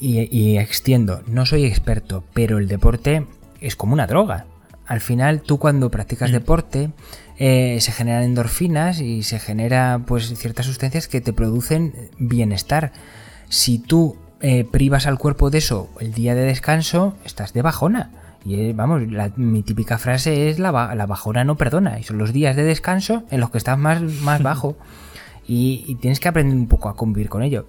Y, 0.00 0.28
y, 0.30 0.58
extiendo, 0.58 1.22
no 1.26 1.44
soy 1.44 1.64
experto, 1.64 2.22
pero 2.32 2.58
el 2.58 2.68
deporte 2.68 3.26
es 3.60 3.76
como 3.76 3.92
una 3.92 4.06
droga. 4.06 4.46
Al 4.86 5.00
final, 5.00 5.42
tú 5.42 5.58
cuando 5.58 5.90
practicas 5.90 6.30
mm. 6.30 6.32
deporte, 6.32 6.90
eh, 7.38 7.78
se 7.80 7.92
generan 7.92 8.22
endorfinas 8.22 9.00
y 9.00 9.22
se 9.22 9.38
genera 9.38 10.00
pues 10.06 10.34
ciertas 10.36 10.66
sustancias 10.66 11.08
que 11.08 11.20
te 11.20 11.32
producen 11.32 12.10
bienestar. 12.18 12.92
Si 13.48 13.78
tú 13.78 14.16
eh, 14.40 14.64
privas 14.64 15.06
al 15.06 15.18
cuerpo 15.18 15.50
de 15.50 15.58
eso 15.58 15.90
el 16.00 16.12
día 16.14 16.34
de 16.34 16.42
descanso, 16.42 17.16
estás 17.24 17.52
de 17.52 17.62
bajona. 17.62 18.10
Y 18.44 18.54
eh, 18.60 18.72
vamos, 18.74 19.02
mi 19.36 19.62
típica 19.62 19.98
frase 19.98 20.48
es 20.48 20.58
la, 20.58 20.70
bajona 20.70 21.44
no 21.44 21.56
perdona. 21.56 21.98
Y 21.98 22.02
son 22.02 22.18
los 22.18 22.32
días 22.32 22.56
de 22.56 22.64
descanso 22.64 23.24
en 23.30 23.40
los 23.40 23.50
que 23.50 23.58
estás 23.58 23.78
más, 23.78 24.00
más 24.00 24.42
bajo. 24.42 24.76
Y, 25.46 25.84
y, 25.86 25.94
tienes 25.96 26.20
que 26.20 26.28
aprender 26.28 26.56
un 26.56 26.68
poco 26.68 26.88
a 26.88 26.96
convivir 26.96 27.28
con 27.28 27.42
ello. 27.42 27.66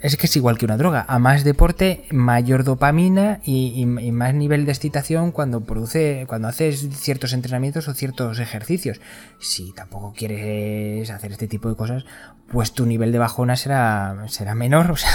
Es 0.00 0.16
que 0.16 0.26
es 0.26 0.36
igual 0.36 0.58
que 0.58 0.64
una 0.64 0.76
droga. 0.76 1.04
A 1.08 1.18
más 1.18 1.44
deporte, 1.44 2.04
mayor 2.10 2.64
dopamina 2.64 3.40
y, 3.44 3.84
más 3.86 4.34
nivel 4.34 4.64
de 4.64 4.72
excitación 4.72 5.32
cuando 5.32 5.62
produce, 5.62 6.24
cuando 6.28 6.48
haces 6.48 6.88
ciertos 6.92 7.32
entrenamientos 7.32 7.88
o 7.88 7.94
ciertos 7.94 8.38
ejercicios. 8.38 9.00
Si 9.40 9.72
tampoco 9.72 10.12
quieres 10.16 11.10
hacer 11.10 11.32
este 11.32 11.48
tipo 11.48 11.68
de 11.68 11.76
cosas, 11.76 12.04
pues 12.50 12.72
tu 12.72 12.86
nivel 12.86 13.12
de 13.12 13.18
bajona 13.18 13.56
será, 13.56 14.24
será 14.28 14.54
menor. 14.54 14.90
O 14.92 14.96
sea, 14.96 15.10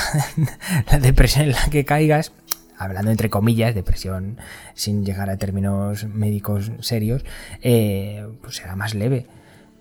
la 0.92 1.00
depresión 1.00 1.46
en 1.46 1.52
la 1.52 1.66
que 1.70 1.86
caigas, 1.86 2.32
hablando 2.78 3.12
entre 3.12 3.30
comillas, 3.30 3.76
depresión 3.76 4.38
sin 4.76 5.06
llegar 5.06 5.30
a 5.30 5.38
términos 5.38 6.06
médicos 6.06 6.72
serios, 6.80 7.26
eh, 7.62 8.28
pues 8.42 8.58
será 8.58 8.76
más 8.76 8.94
leve. 8.94 9.28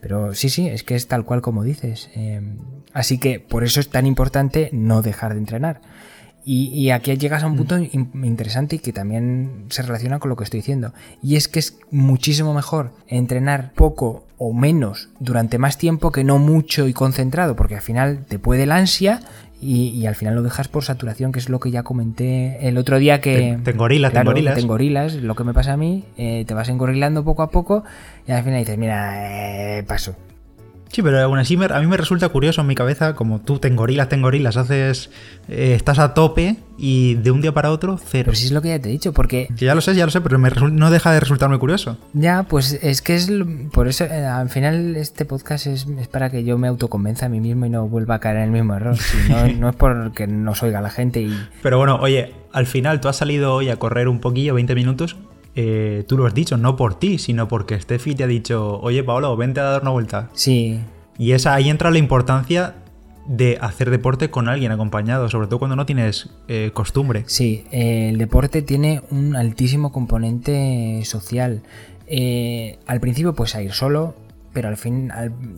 Pero 0.03 0.35
sí, 0.35 0.51
sí, 0.51 0.69
es 0.69 0.83
que 0.83 0.97
es 0.97 1.07
tal 1.07 1.25
cual 1.25 1.41
como 1.41 1.63
dices. 1.63 2.11
Em, 2.15 2.59
así 2.93 3.19
que 3.19 3.39
por 3.39 3.63
eso 3.63 3.79
es 3.79 3.89
tan 3.89 4.05
importante 4.05 4.69
no 4.73 5.01
dejar 5.01 5.33
de 5.33 5.39
entrenar. 5.39 5.81
Y, 6.45 6.91
aquí 6.91 7.17
llegas 7.17 7.45
a 7.45 7.47
un 7.47 7.53
mm. 7.53 7.57
punto 7.57 7.79
interesante 7.79 8.75
y 8.75 8.79
que 8.81 8.93
también 8.93 9.67
se 9.69 9.83
relaciona 9.83 10.19
con 10.19 10.29
lo 10.29 10.35
que 10.35 10.43
estoy 10.43 10.59
diciendo. 10.59 10.93
Y 11.23 11.37
es 11.37 11.47
que 11.47 11.61
es 11.61 11.79
muchísimo 11.93 12.53
mejor 12.53 12.91
entrenar 13.07 13.73
poco 13.75 14.27
o 14.39 14.53
menos 14.53 15.11
durante 15.21 15.59
más 15.59 15.79
tiempo 15.79 16.11
que 16.11 16.25
no 16.25 16.41
mucho 16.41 16.89
y 16.89 16.93
concentrado, 16.93 17.55
porque 17.55 17.77
al 17.77 17.81
final 17.81 18.25
te 18.27 18.41
puede 18.41 18.67
la 18.67 18.79
ansia 18.79 19.21
y, 19.63 20.07
al 20.07 20.17
final 20.17 20.35
lo 20.35 20.43
dejas 20.43 20.67
por 20.69 20.83
saturación, 20.85 21.31
que 21.31 21.39
es 21.39 21.49
lo 21.49 21.61
que 21.61 21.71
ya 21.71 21.85
comenté 21.85 22.69
el 22.69 22.77
otro 22.79 22.99
día 22.99 23.21
que... 23.21 23.59
Te 23.63 23.71
engorilas, 23.71 24.11
claro, 24.11 24.35
te 24.35 24.61
engorilas. 24.61 25.15
lo 25.15 25.35
que 25.37 25.45
me 25.45 25.55
pasa 25.55 25.75
a 25.75 25.77
mí, 25.77 26.05
eh, 26.17 26.45
te 26.47 26.55
vas 26.55 26.69
engorilando 26.69 27.23
poco 27.23 27.43
a 27.43 27.51
poco 27.51 27.85
y 28.27 28.33
al 28.33 28.43
final 28.43 28.59
dices, 28.59 28.77
mira, 28.77 29.79
eh, 29.79 29.85
paso, 29.85 30.17
Sí, 30.93 31.01
pero 31.01 31.19
aún 31.21 31.39
así 31.39 31.59
a 31.59 31.81
mí 31.81 31.87
me 31.87 31.97
resulta 31.97 32.29
curioso 32.29 32.61
en 32.61 32.67
mi 32.67 32.75
cabeza, 32.75 33.15
como 33.15 33.41
tú 33.41 33.59
te 33.59 33.67
engorilas, 33.67 34.11
te 34.11 34.17
engorilas, 34.17 34.59
haces, 34.59 35.09
eh, 35.49 35.73
estás 35.75 35.99
a 35.99 36.13
tope 36.13 36.57
y 36.77 37.15
de 37.15 37.31
un 37.31 37.41
día 37.41 37.53
para 37.53 37.71
otro, 37.71 37.99
cero. 37.99 38.25
Pero 38.27 38.37
sí 38.37 38.47
es 38.47 38.53
lo 38.53 38.61
que 38.61 38.69
ya 38.69 38.79
te 38.79 38.91
he 38.91 38.93
dicho, 38.93 39.15
porque... 39.15 39.49
ya 39.57 39.75
lo 39.75 39.81
sé, 39.81 39.95
ya 39.95 40.05
lo 40.05 40.13
sé, 40.13 40.21
pero 40.21 40.39
no 40.39 40.91
deja 40.91 41.11
de 41.11 41.21
resultarme 41.21 41.59
curioso. 41.59 41.97
Ya, 42.13 42.43
pues 42.43 42.79
es 42.83 43.01
que 43.01 43.15
es... 43.15 43.33
Por 43.73 43.89
eso, 43.89 44.05
eh, 44.05 44.27
al 44.27 44.51
final 44.51 44.95
este 44.97 45.25
podcast 45.25 45.67
es, 45.67 45.87
para 46.11 46.29
que 46.29 46.45
yo 46.45 46.59
me 46.59 46.69
autoconvenza 46.69 47.25
a 47.25 47.29
mí 47.31 47.41
mismo 47.41 47.65
y 47.65 47.71
no 47.71 47.89
vuelva 47.89 48.17
a 48.17 48.19
caer 48.19 48.37
en 48.37 48.43
el 48.43 48.51
mismo 48.51 48.75
error. 48.75 48.97
no, 49.31 49.49
no 49.61 49.69
es 49.71 49.77
porque 49.77 50.27
nos 50.27 50.63
oiga 50.63 50.83
la 50.83 50.91
gente 50.91 51.23
y... 51.23 51.35
Pero 51.63 51.79
bueno, 51.79 51.97
oye, 52.03 52.35
al 52.53 52.67
final 52.67 53.01
tú 53.01 53.09
has 53.09 53.17
salido 53.17 53.55
hoy 53.55 53.71
a 53.71 53.77
correr 53.77 54.09
un 54.09 54.21
poquillo, 54.21 54.53
20 54.53 54.75
minutos, 54.75 55.17
eh, 55.55 56.05
tú 56.07 56.17
lo 56.17 56.27
has 56.27 56.35
dicho, 56.35 56.57
no 56.57 56.77
por 56.77 56.95
ti, 56.95 57.19
sino 57.19 57.49
porque 57.49 57.79
Steffi 57.81 58.15
te 58.15 58.25
ha 58.25 58.27
dicho, 58.27 58.81
oye 58.81 59.03
Paolo, 59.05 59.37
vente 59.37 59.61
a 59.61 59.65
dar 59.65 59.83
una 59.83 59.91
vuelta. 59.91 60.31
Sí. 60.33 60.81
Y 61.19 61.33
esa, 61.33 61.55
ahí 61.55 61.69
entra 61.69 61.91
la 61.91 61.99
importancia 61.99 62.75
de 63.27 63.59
hacer 63.61 63.91
deporte 63.91 64.31
con 64.31 64.49
alguien 64.49 64.73
acompañado, 64.73 65.29
sobre 65.29 65.47
todo 65.47 65.59
cuando 65.59 65.77
no 65.77 65.87
tienes 65.87 66.31
eh, 66.49 66.71
costumbre. 66.73 67.25
Sí, 67.27 67.65
eh, 67.71 68.09
el 68.11 68.19
deporte 68.19 68.63
tiene 68.63 69.03
un 69.11 69.37
altísimo 69.37 69.93
componente 69.93 71.03
social. 71.05 71.63
al 72.87 73.01
principio 73.01 73.35
puedes 73.35 73.55
ir 73.55 73.73
solo, 73.73 74.15
pero 74.53 74.69
al 74.69 74.77
fin, 74.77 75.11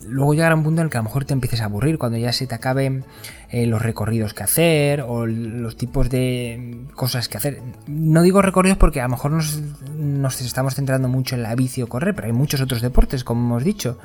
luego 0.07 0.33
llegará 0.33 0.55
un 0.55 0.63
punto 0.63 0.81
en 0.81 0.85
el 0.85 0.91
que 0.91 0.97
a 0.97 1.01
lo 1.01 1.05
mejor 1.05 1.25
te 1.25 1.33
empieces 1.33 1.61
a 1.61 1.65
aburrir 1.65 1.97
cuando 1.97 2.17
ya 2.17 2.31
se 2.31 2.47
te 2.47 2.55
acaben 2.55 3.03
eh, 3.49 3.65
los 3.65 3.81
recorridos 3.81 4.33
que 4.33 4.43
hacer 4.43 5.01
o 5.01 5.25
los 5.25 5.75
tipos 5.75 6.09
de 6.09 6.85
cosas 6.95 7.27
que 7.27 7.37
hacer. 7.37 7.61
No 7.87 8.21
digo 8.21 8.41
recorridos 8.41 8.77
porque 8.77 9.01
a 9.01 9.03
lo 9.03 9.09
mejor 9.09 9.31
nos, 9.31 9.61
nos 9.97 10.41
estamos 10.41 10.75
centrando 10.75 11.09
mucho 11.09 11.35
en 11.35 11.43
la 11.43 11.55
bici 11.55 11.81
o 11.81 11.87
correr, 11.87 12.15
pero 12.15 12.27
hay 12.27 12.33
muchos 12.33 12.61
otros 12.61 12.81
deportes, 12.81 13.23
como 13.23 13.45
hemos 13.45 13.63
dicho. 13.63 13.97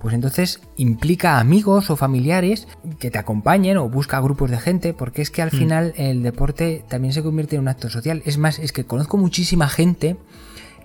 Pues 0.00 0.14
entonces 0.14 0.60
implica 0.76 1.40
amigos 1.40 1.90
o 1.90 1.96
familiares 1.96 2.68
que 3.00 3.10
te 3.10 3.18
acompañen 3.18 3.78
o 3.78 3.88
busca 3.88 4.20
grupos 4.20 4.50
de 4.50 4.58
gente, 4.58 4.94
porque 4.94 5.22
es 5.22 5.30
que 5.30 5.42
al 5.42 5.48
mm. 5.48 5.58
final 5.58 5.94
el 5.96 6.22
deporte 6.22 6.84
también 6.88 7.12
se 7.12 7.22
convierte 7.22 7.56
en 7.56 7.62
un 7.62 7.68
acto 7.68 7.88
social. 7.88 8.22
Es 8.24 8.38
más, 8.38 8.58
es 8.58 8.72
que 8.72 8.84
conozco 8.84 9.16
muchísima 9.16 9.68
gente 9.68 10.16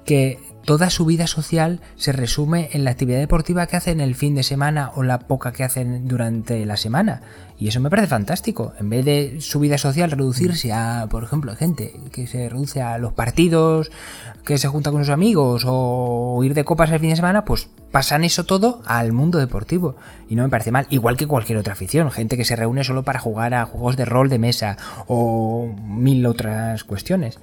que 0.05 0.39
toda 0.65 0.89
su 0.89 1.05
vida 1.05 1.27
social 1.27 1.81
se 1.95 2.11
resume 2.11 2.69
en 2.73 2.83
la 2.83 2.91
actividad 2.91 3.19
deportiva 3.19 3.67
que 3.67 3.77
hacen 3.77 4.01
el 4.01 4.15
fin 4.15 4.35
de 4.35 4.43
semana 4.43 4.91
o 4.95 5.03
la 5.03 5.19
poca 5.19 5.51
que 5.51 5.63
hacen 5.63 6.07
durante 6.07 6.65
la 6.65 6.77
semana. 6.77 7.21
Y 7.59 7.67
eso 7.67 7.79
me 7.79 7.89
parece 7.89 8.07
fantástico. 8.07 8.73
En 8.79 8.89
vez 8.89 9.05
de 9.05 9.37
su 9.39 9.59
vida 9.59 9.77
social 9.77 10.11
reducirse 10.11 10.73
a, 10.73 11.07
por 11.09 11.23
ejemplo, 11.23 11.55
gente 11.55 11.93
que 12.11 12.27
se 12.27 12.49
reduce 12.49 12.81
a 12.81 12.97
los 12.97 13.13
partidos, 13.13 13.91
que 14.43 14.57
se 14.57 14.67
junta 14.67 14.91
con 14.91 15.03
sus 15.03 15.13
amigos 15.13 15.63
o 15.65 16.41
ir 16.43 16.53
de 16.53 16.65
copas 16.65 16.91
el 16.91 16.99
fin 16.99 17.11
de 17.11 17.15
semana, 17.15 17.45
pues 17.45 17.69
pasan 17.91 18.23
eso 18.23 18.45
todo 18.45 18.81
al 18.85 19.13
mundo 19.13 19.39
deportivo. 19.39 19.95
Y 20.27 20.35
no 20.35 20.43
me 20.43 20.49
parece 20.49 20.71
mal. 20.71 20.87
Igual 20.89 21.17
que 21.17 21.27
cualquier 21.27 21.57
otra 21.57 21.73
afición. 21.73 22.11
Gente 22.11 22.37
que 22.37 22.45
se 22.45 22.55
reúne 22.55 22.83
solo 22.83 23.03
para 23.03 23.19
jugar 23.19 23.53
a 23.53 23.65
juegos 23.65 23.97
de 23.97 24.05
rol 24.05 24.29
de 24.29 24.39
mesa 24.39 24.77
o 25.07 25.73
mil 25.85 26.25
otras 26.25 26.83
cuestiones. 26.83 27.39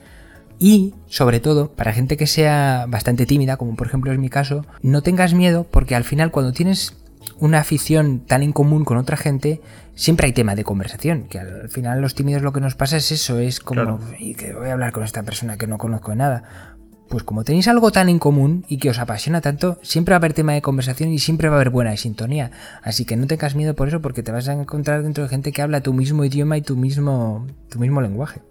Y, 0.61 0.93
sobre 1.09 1.41
todo, 1.41 1.73
para 1.73 1.95
gente 1.95 2.19
que 2.19 2.27
sea 2.27 2.85
bastante 2.87 3.25
tímida, 3.25 3.57
como 3.57 3.77
por 3.77 3.87
ejemplo 3.87 4.13
es 4.13 4.19
mi 4.19 4.29
caso, 4.29 4.67
no 4.83 5.03
tengas 5.03 5.33
miedo 5.33 5.67
porque 5.69 5.97
al 5.97 6.05
final 6.05 6.31
cuando 6.31 6.53
tienes 6.53 6.95
una 7.39 7.61
afición 7.61 8.21
tan 8.21 8.43
en 8.43 8.53
común 8.53 8.85
con 8.85 8.99
otra 8.99 9.17
gente, 9.17 9.63
siempre 9.95 10.27
hay 10.27 10.33
tema 10.35 10.55
de 10.55 10.65
conversación, 10.65 11.25
que 11.29 11.39
al 11.39 11.71
final 11.71 12.03
los 12.03 12.15
tímidos 12.15 12.43
lo 12.43 12.53
que 12.53 12.61
nos 12.61 12.75
pasa 12.75 12.99
es 12.99 13.11
eso, 13.11 13.39
es 13.39 13.61
como, 13.61 14.01
¿y 14.19 14.35
que 14.35 14.53
voy 14.53 14.69
a 14.69 14.75
hablar 14.75 14.93
con 14.93 15.03
esta 15.03 15.23
persona 15.23 15.57
que 15.57 15.67
no 15.67 15.79
conozco 15.79 16.11
de 16.11 16.19
nada? 16.19 16.77
Pues 17.09 17.25
como 17.25 17.43
tenéis 17.43 17.67
algo 17.67 17.91
tan 17.91 18.11
en 18.11 18.19
común 18.19 18.67
y 18.69 18.77
que 18.77 18.91
os 18.91 18.99
apasiona 18.99 19.41
tanto, 19.41 19.79
siempre 19.83 20.13
va 20.13 20.17
a 20.17 20.19
haber 20.19 20.35
tema 20.35 20.53
de 20.53 20.61
conversación 20.61 21.11
y 21.11 21.19
siempre 21.19 21.49
va 21.49 21.55
a 21.55 21.59
haber 21.59 21.71
buena 21.71 21.97
sintonía. 21.97 22.51
Así 22.83 23.07
que 23.07 23.17
no 23.17 23.27
tengas 23.27 23.57
miedo 23.57 23.75
por 23.75 23.89
eso 23.89 24.01
porque 24.01 24.23
te 24.23 24.31
vas 24.31 24.47
a 24.49 24.53
encontrar 24.53 25.03
dentro 25.03 25.25
de 25.25 25.31
gente 25.31 25.53
que 25.53 25.63
habla 25.63 25.81
tu 25.81 25.95
mismo 25.95 26.23
idioma 26.23 26.59
y 26.59 26.63
tu 26.63 26.77
mismo, 26.77 27.47
tu 27.69 27.81
mismo 27.81 28.01
lenguaje. 28.01 28.43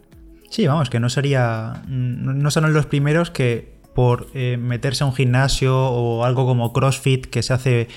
Sí, 0.50 0.68
vamos, 0.68 0.89
que 0.89 1.00
no 1.00 1.10
sería. 1.10 1.84
No 1.88 2.51
son 2.51 2.74
los 2.74 2.86
primeros 2.86 3.29
que 3.29 3.79
por 3.94 4.27
eh, 4.34 4.58
meterse 4.58 5.03
a 5.03 5.08
un 5.08 5.13
gimnasio 5.13 5.75
o 5.75 6.24
algo 6.24 6.46
como 6.46 6.72
CrossFit, 6.72 7.25
que 7.25 7.44
se 7.44 7.53
hace, 7.53 7.88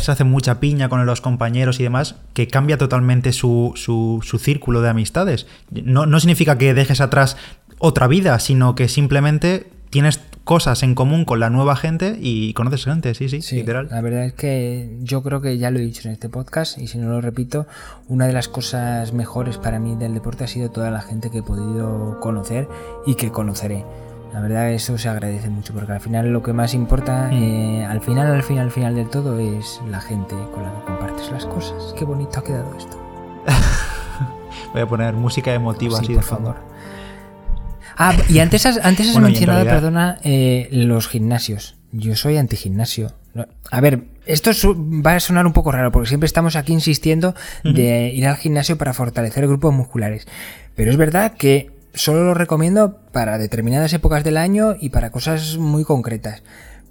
se 0.00 0.10
hace 0.10 0.24
mucha 0.24 0.60
piña 0.60 0.88
con 0.88 1.04
los 1.06 1.20
compañeros 1.20 1.78
y 1.78 1.84
demás, 1.84 2.16
que 2.32 2.48
cambia 2.48 2.78
totalmente 2.78 3.32
su, 3.32 3.72
su, 3.76 4.20
su 4.24 4.38
círculo 4.38 4.80
de 4.80 4.88
amistades. 4.88 5.46
No, 5.70 6.06
no 6.06 6.20
significa 6.20 6.58
que 6.58 6.74
dejes 6.74 7.00
atrás 7.00 7.36
otra 7.78 8.08
vida, 8.08 8.38
sino 8.40 8.74
que 8.74 8.88
simplemente 8.88 9.70
tienes 9.90 10.20
cosas 10.44 10.84
en 10.84 10.94
común 10.94 11.24
con 11.24 11.40
la 11.40 11.50
nueva 11.50 11.74
gente 11.74 12.16
y 12.20 12.52
conoces 12.52 12.84
gente, 12.84 13.14
sí, 13.14 13.28
sí, 13.28 13.56
literal. 13.56 13.88
La 13.90 14.00
verdad 14.00 14.24
es 14.24 14.32
que 14.32 14.96
yo 15.02 15.22
creo 15.24 15.40
que 15.40 15.58
ya 15.58 15.72
lo 15.72 15.80
he 15.80 15.82
dicho 15.82 16.06
en 16.06 16.14
este 16.14 16.28
podcast 16.28 16.78
y 16.78 16.86
si 16.86 16.98
no 16.98 17.08
lo 17.08 17.20
repito, 17.20 17.66
una 18.08 18.28
de 18.28 18.32
las 18.32 18.46
cosas 18.46 19.12
mejores 19.12 19.58
para 19.58 19.80
mí 19.80 19.96
del 19.96 20.14
deporte 20.14 20.44
ha 20.44 20.46
sido 20.46 20.70
toda 20.70 20.92
la 20.92 21.00
gente 21.00 21.30
que 21.30 21.38
he 21.38 21.42
podido 21.42 22.20
conocer 22.20 22.68
y 23.06 23.16
que 23.16 23.32
conoceré. 23.32 23.84
La 24.32 24.40
verdad 24.40 24.70
eso 24.70 24.98
se 24.98 25.08
agradece 25.08 25.50
mucho 25.50 25.72
porque 25.74 25.92
al 25.92 26.00
final 26.00 26.32
lo 26.32 26.44
que 26.44 26.52
más 26.52 26.74
importa, 26.74 27.28
mm. 27.32 27.34
eh, 27.34 27.84
al 27.84 28.00
final, 28.00 28.32
al 28.32 28.42
final, 28.44 28.66
al 28.66 28.70
final 28.70 28.94
del 28.94 29.08
todo 29.08 29.40
es 29.40 29.80
la 29.90 30.00
gente 30.00 30.36
con 30.54 30.62
la 30.62 30.72
que 30.74 30.84
compartes 30.84 31.30
las 31.32 31.46
cosas. 31.46 31.92
Qué 31.98 32.04
bonito 32.04 32.38
ha 32.38 32.44
quedado 32.44 32.72
esto. 32.76 32.96
Voy 34.72 34.82
a 34.82 34.86
poner 34.86 35.14
música 35.14 35.52
emotiva 35.52 35.98
así, 35.98 36.14
por 36.14 36.22
favor. 36.22 36.75
Ah, 37.96 38.14
y 38.28 38.38
antes 38.40 38.66
has, 38.66 38.78
antes 38.82 39.08
has 39.08 39.18
mencionado, 39.18 39.64
perdona, 39.64 40.18
eh, 40.22 40.68
los 40.70 41.08
gimnasios. 41.08 41.76
Yo 41.92 42.14
soy 42.14 42.36
anti-gimnasio. 42.36 43.12
A 43.70 43.80
ver, 43.80 44.04
esto 44.24 44.50
va 44.76 45.14
a 45.14 45.20
sonar 45.20 45.46
un 45.46 45.52
poco 45.52 45.72
raro 45.72 45.92
porque 45.92 46.08
siempre 46.08 46.26
estamos 46.26 46.56
aquí 46.56 46.72
insistiendo 46.72 47.34
de 47.64 48.10
ir 48.14 48.26
al 48.26 48.36
gimnasio 48.36 48.78
para 48.78 48.92
fortalecer 48.92 49.46
grupos 49.46 49.74
musculares. 49.74 50.26
Pero 50.74 50.90
es 50.90 50.96
verdad 50.96 51.32
que 51.32 51.70
solo 51.94 52.24
lo 52.24 52.34
recomiendo 52.34 52.98
para 53.12 53.38
determinadas 53.38 53.92
épocas 53.92 54.24
del 54.24 54.36
año 54.36 54.76
y 54.78 54.90
para 54.90 55.10
cosas 55.10 55.56
muy 55.56 55.84
concretas. 55.84 56.42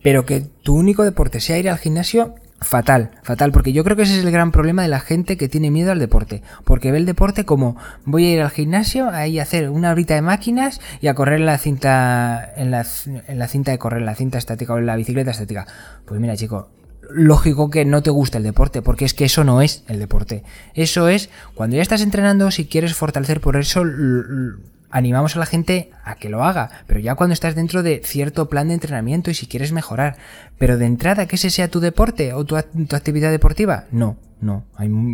Pero 0.04 0.26
que 0.26 0.42
tu 0.42 0.76
único 0.76 1.04
deporte 1.04 1.40
sea 1.40 1.58
ir 1.58 1.70
al 1.70 1.78
gimnasio 1.78 2.36
Fatal, 2.62 3.12
fatal, 3.22 3.52
porque 3.52 3.74
yo 3.74 3.84
creo 3.84 3.98
que 3.98 4.04
ese 4.04 4.18
es 4.18 4.24
el 4.24 4.32
gran 4.32 4.52
problema 4.52 4.82
de 4.82 4.88
la 4.88 5.02
gente 5.02 5.36
que 5.36 5.50
tiene 5.50 5.72
miedo 5.72 5.92
al 5.92 6.00
deporte, 6.00 6.42
porque 6.64 6.92
ve 6.92 6.98
el 6.98 7.06
deporte 7.06 7.46
como 7.46 7.76
voy 8.06 8.26
a 8.26 8.34
ir 8.34 8.42
al 8.42 8.50
gimnasio, 8.50 9.10
ahí 9.10 9.40
a 9.40 9.44
hacer 9.44 9.70
una 9.70 9.92
horita 9.92 10.16
de 10.16 10.22
máquinas 10.22 10.80
y 11.02 11.08
a 11.08 11.14
correr 11.14 11.42
en 11.42 11.46
la 11.46 11.58
cinta, 11.58 12.54
en 12.56 12.72
la, 12.72 12.86
en 13.28 13.40
la 13.40 13.48
cinta 13.50 13.72
de 13.72 13.78
correr, 13.78 14.00
en 14.00 14.06
la 14.06 14.16
cinta 14.16 14.38
estática 14.38 14.74
o 14.74 14.78
en 14.78 14.86
la 14.86 14.96
bicicleta 14.96 15.32
estática. 15.32 15.68
Pues 16.06 16.20
mira, 16.22 16.36
chico, 16.38 16.70
lógico 17.12 17.70
que 17.70 17.86
no 17.86 18.02
te 18.02 18.10
guste 18.10 18.38
el 18.38 18.44
deporte, 18.44 18.82
porque 18.82 19.06
es 19.06 19.14
que 19.14 19.26
eso 19.26 19.44
no 19.44 19.62
es 19.62 19.84
el 19.88 20.00
deporte. 20.00 20.44
Eso 20.74 21.08
es 21.10 21.30
cuando 21.54 21.76
ya 21.76 21.82
estás 21.82 22.02
entrenando, 22.02 22.52
si 22.52 22.66
quieres 22.66 22.96
fortalecer 22.96 23.42
por 23.42 23.58
eso 23.58 23.84
animamos 24.90 25.36
a 25.36 25.40
la 25.40 25.46
gente 25.46 25.92
a 26.04 26.16
que 26.16 26.30
lo 26.30 26.44
haga, 26.44 26.70
pero 26.88 27.00
ya 27.00 27.16
cuando 27.16 27.34
estás 27.34 27.56
dentro 27.56 27.84
de 27.84 28.02
cierto 28.04 28.50
plan 28.50 28.68
de 28.68 28.76
entrenamiento 28.76 29.32
y 29.32 29.34
si 29.34 29.48
quieres 29.48 29.72
mejorar, 29.72 30.18
pero 30.58 30.78
de 30.78 30.86
entrada 30.86 31.28
que 31.28 31.36
ese 31.36 31.50
sea 31.50 31.70
tu 31.70 31.80
deporte 31.80 32.34
o 32.34 32.46
tu, 32.46 32.56
actividad 32.56 33.32
deportiva, 33.32 33.86
no, 33.92 34.18
no. 34.42 34.66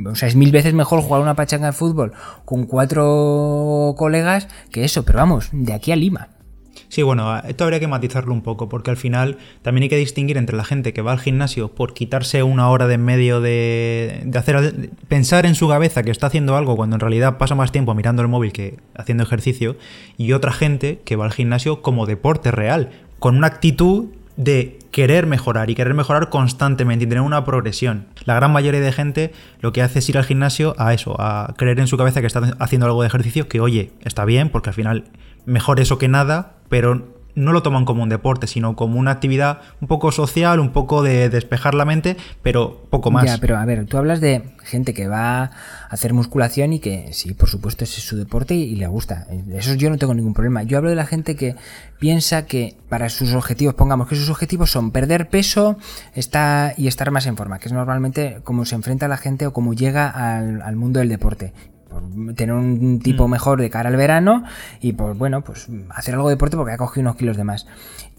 o 0.06 0.16
sea, 0.16 0.28
es 0.28 0.36
mil 0.36 0.52
veces 0.52 0.74
mejor 0.74 1.02
jugar 1.02 1.22
una 1.22 1.36
pachanga 1.36 1.68
de 1.68 1.74
fútbol 1.74 2.14
con 2.46 2.66
cuatro 2.66 3.96
colegas 3.98 4.48
que 4.72 4.84
eso, 4.84 5.04
pero 5.04 5.20
vamos, 5.20 5.50
de 5.52 5.74
aquí 5.74 5.92
a 5.92 5.96
Lima. 5.96 6.30
Sí, 6.92 7.04
bueno, 7.04 7.38
esto 7.48 7.64
habría 7.64 7.80
que 7.80 7.88
matizarlo 7.88 8.34
un 8.34 8.42
poco, 8.42 8.68
porque 8.68 8.92
al 8.92 8.98
final 8.98 9.38
también 9.62 9.84
hay 9.84 9.88
que 9.88 9.96
distinguir 9.96 10.36
entre 10.36 10.58
la 10.58 10.66
gente 10.66 10.92
que 10.92 11.02
va 11.02 11.14
al 11.14 11.22
gimnasio 11.22 11.70
por 11.70 11.94
quitarse 11.94 12.44
una 12.44 12.70
hora 12.70 12.86
de 12.86 12.96
en 12.96 13.06
medio 13.06 13.40
de, 13.40 14.24
de 14.26 14.38
hacer 14.38 14.90
pensar 15.08 15.46
en 15.46 15.56
su 15.56 15.70
cabeza 15.70 16.04
que 16.04 16.12
está 16.12 16.28
haciendo 16.28 16.58
algo 16.58 16.76
cuando 16.76 16.98
en 16.98 17.00
realidad 17.00 17.38
pasa 17.38 17.56
más 17.56 17.72
tiempo 17.72 17.94
mirando 17.94 18.22
el 18.22 18.28
móvil 18.28 18.52
que 18.52 18.76
haciendo 18.94 19.24
ejercicio, 19.24 19.78
y 20.18 20.34
otra 20.34 20.52
gente 20.52 21.00
que 21.06 21.16
va 21.16 21.24
al 21.24 21.32
gimnasio 21.32 21.82
como 21.82 22.06
deporte 22.06 22.52
real, 22.52 22.90
con 23.20 23.38
una 23.38 23.48
actitud 23.48 24.08
de 24.36 24.78
querer 24.92 25.28
mejorar 25.28 25.70
y 25.70 25.76
querer 25.76 25.94
mejorar 25.94 26.28
constantemente 26.28 27.06
y 27.06 27.08
tener 27.08 27.24
una 27.24 27.46
progresión. 27.46 28.08
La 28.26 28.36
gran 28.36 28.52
mayoría 28.52 28.82
de 28.82 28.92
gente 28.92 29.32
lo 29.62 29.72
que 29.72 29.82
hace 29.82 30.00
es 30.00 30.10
ir 30.10 30.18
al 30.18 30.26
gimnasio 30.26 30.76
a 30.78 30.94
eso, 30.94 31.16
a 31.20 31.54
creer 31.56 31.80
en 31.80 31.88
su 31.88 31.96
cabeza 31.96 32.20
que 32.20 32.28
está 32.28 32.54
haciendo 32.60 32.88
algo 32.88 33.02
de 33.02 33.08
ejercicio, 33.08 33.48
que 33.48 33.62
oye, 33.62 33.94
está 34.02 34.26
bien, 34.26 34.50
porque 34.50 34.72
al 34.72 34.76
final 34.76 35.06
mejor 35.46 35.80
eso 35.80 35.98
que 35.98 36.10
nada, 36.10 36.58
pero 36.72 37.04
no 37.36 37.52
lo 37.52 37.64
toman 37.64 37.84
como 37.84 38.02
un 38.02 38.10
deporte, 38.10 38.48
sino 38.48 38.78
como 38.78 38.98
una 38.98 39.12
actividad 39.12 39.60
un 39.82 39.90
poco 39.90 40.12
social, 40.14 40.60
un 40.60 40.72
poco 40.72 41.04
de 41.04 41.30
despejar 41.30 41.74
la 41.76 41.84
mente, 41.84 42.16
pero 42.42 42.86
poco 42.90 43.12
más. 43.12 43.26
Ya, 43.26 43.38
pero 43.40 43.58
a 43.58 43.66
ver, 43.66 43.86
tú 43.86 43.98
hablas 43.98 44.22
de 44.22 44.44
gente 44.64 44.94
que 44.94 45.10
va 45.10 45.44
a 45.44 45.52
hacer 45.90 46.14
musculación 46.14 46.72
y 46.72 46.80
que 46.80 47.10
sí, 47.12 47.34
por 47.34 47.50
supuesto, 47.50 47.84
ese 47.84 48.00
es 48.00 48.06
su 48.06 48.16
deporte 48.16 48.56
y, 48.56 48.76
le 48.76 48.88
gusta. 48.88 49.28
Eso 49.52 49.74
yo 49.74 49.90
no 49.90 49.98
tengo 49.98 50.14
ningún 50.14 50.34
problema. 50.34 50.64
Yo 50.64 50.78
hablo 50.78 50.90
de 50.90 50.96
la 50.96 51.06
gente 51.06 51.36
que 51.36 51.56
piensa 52.00 52.46
que 52.46 52.78
para 52.88 53.10
sus 53.10 53.34
objetivos, 53.34 53.74
pongamos 53.74 54.08
que 54.08 54.16
sus 54.16 54.30
objetivos 54.30 54.72
son 54.72 54.92
perder 54.92 55.30
peso 55.30 55.78
está, 56.16 56.74
y 56.78 56.88
estar 56.88 57.12
más 57.12 57.26
en 57.26 57.36
forma, 57.36 57.60
que 57.60 57.68
es 57.68 57.74
normalmente 57.74 58.40
como 58.46 58.64
se 58.64 58.76
enfrenta 58.76 59.10
la 59.10 59.18
gente 59.18 59.46
o 59.46 59.52
como 59.52 59.74
llega 59.74 60.10
al, 60.10 60.62
al 60.62 60.76
mundo 60.78 61.00
del 61.00 61.10
deporte 61.10 61.54
tener 62.36 62.56
un 62.56 63.00
tipo 63.00 63.28
mm. 63.28 63.32
mejor 63.32 63.62
de 63.62 63.70
cara 63.70 63.90
al 63.90 63.96
verano 63.96 64.44
y 64.80 64.94
pues 64.94 65.18
bueno, 65.18 65.42
pues 65.42 65.68
hacer 65.90 66.16
algo 66.16 66.30
de 66.30 66.36
deporte 66.36 66.58
porque 66.58 66.74
ha 66.74 66.78
cogido 66.78 67.02
unos 67.02 67.16
kilos 67.16 67.38
de 67.38 67.44
más. 67.44 67.68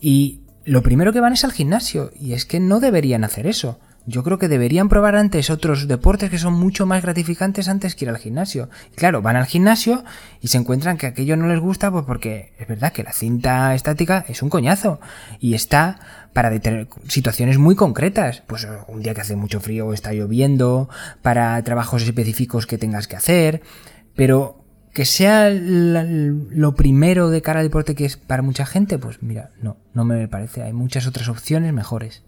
Y 0.00 0.40
lo 0.64 0.82
primero 0.82 1.12
que 1.12 1.20
van 1.20 1.32
es 1.32 1.44
al 1.44 1.52
gimnasio 1.52 2.10
y 2.20 2.34
es 2.34 2.46
que 2.46 2.60
no 2.60 2.80
deberían 2.80 3.24
hacer 3.24 3.46
eso. 3.46 3.78
Yo 4.04 4.24
creo 4.24 4.38
que 4.38 4.48
deberían 4.48 4.88
probar 4.88 5.14
antes 5.14 5.48
otros 5.48 5.86
deportes 5.86 6.28
que 6.28 6.38
son 6.38 6.54
mucho 6.54 6.86
más 6.86 7.02
gratificantes 7.02 7.68
antes 7.68 7.94
que 7.94 8.04
ir 8.04 8.08
al 8.08 8.18
gimnasio. 8.18 8.68
Y 8.92 8.96
claro, 8.96 9.22
van 9.22 9.36
al 9.36 9.46
gimnasio 9.46 10.04
y 10.40 10.48
se 10.48 10.58
encuentran 10.58 10.96
que 10.96 11.06
aquello 11.06 11.36
no 11.36 11.46
les 11.46 11.60
gusta, 11.60 11.90
pues 11.90 12.04
porque 12.04 12.52
es 12.58 12.66
verdad 12.66 12.92
que 12.92 13.04
la 13.04 13.12
cinta 13.12 13.74
estática 13.74 14.24
es 14.28 14.42
un 14.42 14.50
coñazo 14.50 15.00
y 15.38 15.54
está 15.54 16.00
para 16.32 16.50
detener 16.50 16.88
situaciones 17.06 17.58
muy 17.58 17.76
concretas. 17.76 18.42
Pues 18.48 18.66
un 18.88 19.02
día 19.02 19.14
que 19.14 19.20
hace 19.20 19.36
mucho 19.36 19.60
frío 19.60 19.86
o 19.86 19.92
está 19.92 20.12
lloviendo, 20.12 20.88
para 21.22 21.62
trabajos 21.62 22.02
específicos 22.02 22.66
que 22.66 22.78
tengas 22.78 23.06
que 23.06 23.16
hacer, 23.16 23.62
pero 24.16 24.64
que 24.92 25.04
sea 25.04 25.48
lo 25.50 26.74
primero 26.74 27.30
de 27.30 27.40
cara 27.40 27.60
al 27.60 27.66
deporte 27.66 27.94
que 27.94 28.04
es 28.04 28.16
para 28.16 28.42
mucha 28.42 28.66
gente, 28.66 28.98
pues 28.98 29.22
mira, 29.22 29.50
no, 29.60 29.76
no 29.94 30.04
me 30.04 30.26
parece. 30.28 30.62
Hay 30.62 30.72
muchas 30.72 31.06
otras 31.06 31.28
opciones 31.28 31.72
mejores. 31.72 32.22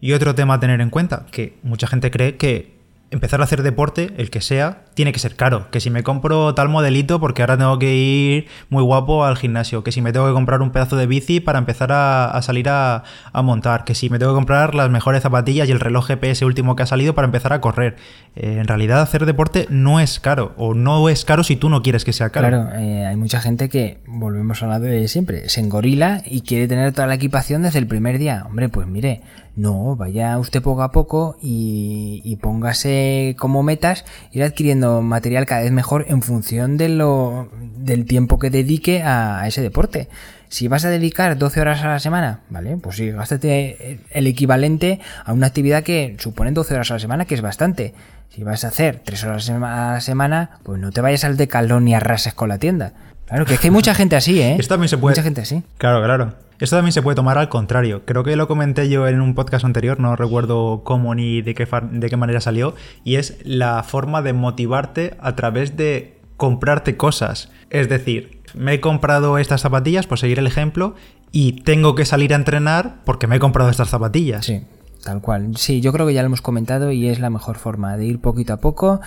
Y 0.00 0.12
otro 0.12 0.34
tema 0.34 0.54
a 0.54 0.60
tener 0.60 0.80
en 0.80 0.90
cuenta, 0.90 1.26
que 1.30 1.58
mucha 1.62 1.86
gente 1.86 2.10
cree 2.10 2.36
que 2.36 2.80
empezar 3.10 3.40
a 3.40 3.44
hacer 3.44 3.62
deporte, 3.62 4.12
el 4.18 4.30
que 4.30 4.40
sea, 4.40 4.84
tiene 4.94 5.12
que 5.12 5.18
ser 5.18 5.34
caro. 5.34 5.70
Que 5.70 5.80
si 5.80 5.90
me 5.90 6.02
compro 6.02 6.54
tal 6.54 6.68
modelito, 6.68 7.20
porque 7.20 7.42
ahora 7.42 7.58
tengo 7.58 7.78
que 7.78 7.94
ir 7.94 8.46
muy 8.68 8.82
guapo 8.82 9.24
al 9.24 9.36
gimnasio. 9.36 9.82
Que 9.82 9.92
si 9.92 10.00
me 10.00 10.12
tengo 10.12 10.26
que 10.26 10.32
comprar 10.32 10.62
un 10.62 10.70
pedazo 10.70 10.96
de 10.96 11.06
bici 11.06 11.40
para 11.40 11.58
empezar 11.58 11.90
a, 11.92 12.40
salir 12.42 12.68
a, 12.68 13.02
montar. 13.42 13.84
Que 13.84 13.94
si 13.94 14.10
me 14.10 14.18
tengo 14.18 14.32
que 14.32 14.36
comprar 14.36 14.74
las 14.74 14.90
mejores 14.90 15.22
zapatillas 15.22 15.68
y 15.68 15.72
el 15.72 15.80
reloj 15.80 16.06
GPS 16.06 16.44
último 16.44 16.76
que 16.76 16.84
ha 16.84 16.86
salido 16.86 17.14
para 17.14 17.26
empezar 17.26 17.52
a 17.52 17.60
correr. 17.60 17.96
Eh, 18.36 18.58
en 18.60 18.66
realidad, 18.66 19.00
hacer 19.02 19.26
deporte 19.26 19.66
no 19.70 20.00
es 20.00 20.20
caro. 20.20 20.54
O 20.56 20.74
no 20.74 21.08
es 21.08 21.24
caro 21.24 21.42
si 21.42 21.56
tú 21.56 21.68
no 21.68 21.82
quieres 21.82 22.04
que 22.04 22.12
sea 22.12 22.30
caro. 22.30 22.48
Claro, 22.48 22.78
eh, 22.78 23.06
hay 23.06 23.16
mucha 23.16 23.40
gente 23.40 23.68
que, 23.68 23.98
volvemos 24.06 24.62
a 24.62 24.66
hablar 24.66 24.80
de 24.80 25.08
siempre, 25.08 25.48
se 25.48 25.60
engorila 25.60 26.22
y 26.24 26.42
quiere 26.42 26.68
tener 26.68 26.92
toda 26.92 27.06
la 27.06 27.14
equipación 27.14 27.62
desde 27.62 27.80
el 27.80 27.86
primer 27.86 28.18
día. 28.18 28.44
Hombre, 28.46 28.68
pues 28.68 28.86
mire, 28.86 29.22
no, 29.56 29.96
vaya 29.96 30.38
usted 30.38 30.62
poco 30.62 30.82
a 30.82 30.92
poco 30.92 31.36
y, 31.42 32.38
póngase 32.40 33.34
como 33.38 33.62
metas 33.62 34.04
ir 34.32 34.42
adquiriendo 34.42 35.02
material 35.02 35.44
cada 35.44 35.62
vez 35.62 35.72
mejor 35.72 36.06
en 36.08 36.22
función 36.22 36.76
de 36.76 36.88
lo, 36.88 37.50
del 37.76 38.06
tiempo 38.06 38.38
que 38.38 38.50
dedique 38.50 39.02
a, 39.02 39.46
ese 39.46 39.60
deporte. 39.60 40.08
Si 40.50 40.66
vas 40.66 40.84
a 40.84 40.90
dedicar 40.90 41.38
12 41.38 41.60
horas 41.60 41.82
a 41.82 41.88
la 41.88 42.00
semana, 42.00 42.40
¿vale? 42.50 42.76
Pues 42.76 42.96
sí, 42.96 43.12
gástate 43.12 44.00
el 44.10 44.26
equivalente 44.26 44.98
a 45.24 45.32
una 45.32 45.46
actividad 45.46 45.84
que 45.84 46.16
supone 46.18 46.50
12 46.50 46.74
horas 46.74 46.90
a 46.90 46.94
la 46.94 47.00
semana, 47.00 47.24
que 47.24 47.36
es 47.36 47.40
bastante. 47.40 47.94
Si 48.30 48.42
vas 48.42 48.64
a 48.64 48.68
hacer 48.68 49.00
3 49.04 49.24
horas 49.24 49.48
a 49.48 49.92
la 49.94 50.00
semana, 50.00 50.58
pues 50.64 50.80
no 50.80 50.90
te 50.90 51.00
vayas 51.00 51.22
al 51.22 51.36
decalón 51.36 51.84
ni 51.84 51.94
arrases 51.94 52.34
con 52.34 52.48
la 52.48 52.58
tienda. 52.58 52.92
Claro, 53.26 53.46
que 53.46 53.54
es 53.54 53.60
que 53.60 53.68
hay 53.68 53.70
mucha 53.70 53.94
gente 53.94 54.16
así, 54.16 54.42
¿eh? 54.42 54.56
Esto 54.58 54.74
también 54.74 54.88
se 54.88 54.98
puede. 54.98 55.12
Mucha 55.12 55.22
gente 55.22 55.40
así. 55.40 55.62
Claro, 55.78 56.02
claro. 56.02 56.34
Esto 56.58 56.76
también 56.76 56.92
se 56.92 57.00
puede 57.00 57.14
tomar 57.14 57.38
al 57.38 57.48
contrario. 57.48 58.04
Creo 58.04 58.24
que 58.24 58.34
lo 58.34 58.48
comenté 58.48 58.88
yo 58.88 59.06
en 59.06 59.20
un 59.20 59.36
podcast 59.36 59.64
anterior, 59.64 60.00
no 60.00 60.16
recuerdo 60.16 60.82
cómo 60.84 61.14
ni 61.14 61.42
de 61.42 61.54
qué, 61.54 61.66
de 61.92 62.10
qué 62.10 62.16
manera 62.16 62.40
salió, 62.40 62.74
y 63.04 63.16
es 63.16 63.38
la 63.44 63.82
forma 63.84 64.20
de 64.20 64.32
motivarte 64.32 65.16
a 65.20 65.36
través 65.36 65.76
de 65.76 66.19
comprarte 66.40 66.96
cosas. 66.96 67.50
Es 67.68 67.90
decir, 67.90 68.40
me 68.54 68.72
he 68.72 68.80
comprado 68.80 69.36
estas 69.36 69.60
zapatillas, 69.60 70.06
por 70.06 70.18
seguir 70.18 70.38
el 70.38 70.46
ejemplo, 70.46 70.94
y 71.32 71.62
tengo 71.62 71.94
que 71.94 72.06
salir 72.06 72.32
a 72.32 72.36
entrenar 72.36 72.96
porque 73.04 73.26
me 73.26 73.36
he 73.36 73.38
comprado 73.38 73.68
estas 73.68 73.90
zapatillas. 73.90 74.46
Sí. 74.46 74.62
Tal 75.04 75.20
cual. 75.22 75.56
Sí, 75.56 75.80
yo 75.80 75.92
creo 75.92 76.06
que 76.06 76.12
ya 76.12 76.22
lo 76.22 76.26
hemos 76.26 76.42
comentado 76.42 76.92
y 76.92 77.08
es 77.08 77.20
la 77.20 77.30
mejor 77.30 77.56
forma 77.56 77.96
de 77.96 78.04
ir 78.06 78.20
poquito 78.20 78.52
a 78.52 78.58
poco. 78.58 79.00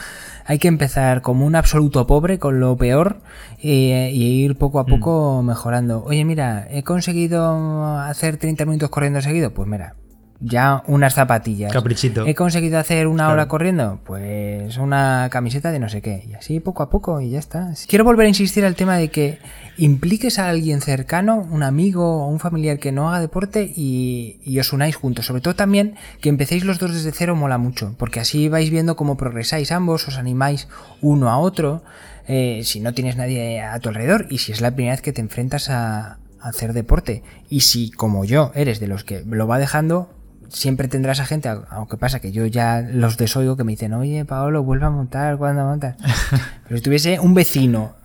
Hay 0.46 0.58
que 0.58 0.68
empezar 0.68 1.22
como 1.22 1.46
un 1.46 1.56
absoluto 1.56 2.08
pobre 2.08 2.40
con 2.40 2.60
lo 2.60 2.76
peor 2.78 3.22
y, 3.62 3.92
ir 3.92 4.56
poco 4.58 4.80
a 4.80 4.84
mm. 4.84 4.88
poco 4.88 5.44
mejorando. 5.44 6.04
Oye, 6.04 6.26
mira, 6.26 6.68
he 6.72 6.84
conseguido 6.84 7.98
hacer 8.00 8.38
30 8.38 8.66
minutos 8.66 8.90
corriendo 8.90 9.22
seguido. 9.22 9.54
Pues 9.54 9.68
mira, 9.68 9.96
ya 10.44 10.84
unas 10.88 11.14
zapatillas. 11.14 11.72
Caprichito. 11.72 12.26
He 12.28 12.36
conseguido 12.36 12.78
hacer 12.78 13.08
una 13.08 13.30
hora 13.30 13.48
corriendo, 13.48 14.00
pues 14.04 14.78
una 14.78 15.30
camiseta 15.32 15.72
de 15.72 15.80
no 15.80 15.88
sé 15.88 16.02
qué. 16.02 16.26
Y 16.30 16.34
así 16.34 16.60
poco 16.60 16.84
a 16.84 16.90
poco 16.90 17.22
y 17.22 17.30
ya 17.30 17.40
está. 17.40 17.74
Quiero 17.88 18.04
volver 18.04 18.26
a 18.26 18.30
insistir 18.30 18.66
al 18.66 18.76
tema 18.76 18.98
de 18.98 19.08
que 19.08 19.40
impliques 19.78 20.40
a 20.40 20.50
alguien 20.50 20.82
cercano, 20.82 21.48
un 21.50 21.64
amigo 21.64 22.26
o 22.26 22.28
un 22.28 22.40
familiar 22.40 22.78
que 22.78 22.92
no 22.92 23.10
haga 23.10 23.22
deporte 23.22 23.72
y, 23.76 24.60
os 24.60 24.74
unáis 24.74 24.96
juntos. 24.96 25.26
Sobre 25.26 25.42
todo 25.42 25.56
también 25.56 25.96
que 26.20 26.30
empecéis 26.30 26.66
los 26.66 26.78
dos 26.78 26.94
desde 26.94 27.12
cero 27.12 27.36
mola 27.36 27.58
mucho, 27.58 27.96
porque 27.98 28.20
así 28.20 28.50
vais 28.50 28.70
viendo 28.70 28.96
cómo 28.96 29.16
progresáis 29.16 29.72
ambos, 29.72 30.08
os 30.08 30.18
animáis 30.18 30.68
uno 31.02 31.30
a 31.30 31.38
otro. 31.38 31.84
Eh, 32.28 32.62
si 32.64 32.80
no 32.80 32.94
tienes 32.94 33.18
nadie 33.18 33.62
a 33.62 33.78
tu 33.80 33.90
alrededor 33.90 34.28
y 34.30 34.38
si 34.38 34.54
es 34.54 34.62
la 34.62 34.72
primera 34.72 34.94
vez 34.94 35.02
que 35.02 35.12
te 35.12 35.20
enfrentas 35.20 35.70
a 35.70 36.20
hacer 36.40 36.74
deporte 36.74 37.24
y 37.50 37.62
si 37.62 37.92
como 37.92 38.24
yo 38.26 38.52
eres 38.56 38.80
de 38.80 38.88
los 38.88 39.04
que 39.04 39.24
lo 39.26 39.48
va 39.48 39.60
dejando 39.60 40.10
siempre 40.54 40.88
tendrás 40.88 41.20
a 41.20 41.26
gente, 41.26 41.50
aunque 41.70 41.98
pasa 41.98 42.20
que 42.20 42.32
yo 42.32 42.46
ya 42.46 42.82
los 42.82 43.18
desoigo, 43.18 43.58
que 43.58 43.64
me 43.64 43.72
dicen, 43.72 43.94
oye, 43.94 44.24
Paolo, 44.24 44.64
vuelve 44.64 44.86
a 44.86 44.90
montar, 44.92 45.38
¿cuándo 45.38 45.64
montas? 45.64 45.98
Pero 46.68 46.78
si 46.78 46.84
tuviese 46.84 47.20
un 47.20 47.34
vecino 47.34 47.96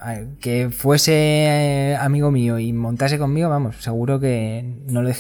que 0.40 0.70
fuese 0.70 1.12
eh, 1.12 1.96
amigo 2.00 2.30
mío 2.30 2.58
y 2.58 2.72
montase 2.72 3.18
conmigo, 3.18 3.48
vamos, 3.50 3.76
seguro 3.80 4.18
que 4.18 4.82
no 4.88 5.02
le, 5.02 5.14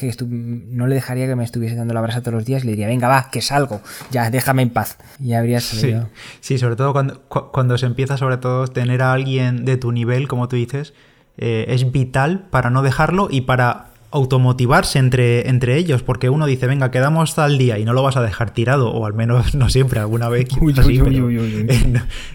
no 0.70 0.86
le 0.86 0.94
dejaría 0.94 1.26
que 1.26 1.36
me 1.36 1.44
estuviese 1.44 1.76
dando 1.76 1.94
la 1.94 2.00
brasa 2.00 2.22
todos 2.22 2.34
los 2.34 2.44
días, 2.46 2.64
le 2.64 2.72
diría, 2.72 2.88
venga, 2.88 3.08
va, 3.08 3.28
que 3.30 3.42
salgo, 3.42 3.80
ya, 4.10 4.30
déjame 4.30 4.62
en 4.62 4.70
paz. 4.70 4.96
Y 5.20 5.34
habría 5.34 5.60
salido. 5.60 6.08
Sí, 6.40 6.54
sí 6.54 6.58
sobre 6.58 6.76
todo 6.76 6.92
cuando, 6.92 7.20
cuando 7.28 7.76
se 7.76 7.86
empieza, 7.86 8.16
sobre 8.16 8.38
todo, 8.38 8.66
tener 8.66 9.02
a 9.02 9.12
alguien 9.12 9.64
de 9.66 9.76
tu 9.76 9.92
nivel, 9.92 10.28
como 10.28 10.48
tú 10.48 10.56
dices, 10.56 10.94
eh, 11.36 11.66
es 11.68 11.92
vital 11.92 12.48
para 12.50 12.70
no 12.70 12.82
dejarlo 12.82 13.28
y 13.30 13.42
para 13.42 13.87
automotivarse 14.10 14.98
entre, 14.98 15.48
entre 15.48 15.76
ellos, 15.76 16.02
porque 16.02 16.30
uno 16.30 16.46
dice, 16.46 16.66
venga, 16.66 16.90
quedamos 16.90 17.34
tal 17.34 17.58
día 17.58 17.78
y 17.78 17.84
no 17.84 17.92
lo 17.92 18.02
vas 18.02 18.16
a 18.16 18.22
dejar 18.22 18.50
tirado, 18.50 18.90
o 18.90 19.06
al 19.06 19.14
menos 19.14 19.54
no 19.54 19.68
siempre, 19.68 20.00
alguna 20.00 20.28
vez. 20.28 20.48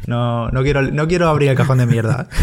no, 0.08 0.50
no, 0.50 0.64
quiero, 0.64 0.82
no 0.84 1.08
quiero 1.08 1.30
abrir 1.30 1.50
el 1.50 1.56
cajón 1.56 1.80
de 1.80 1.86
mierda. 1.86 2.28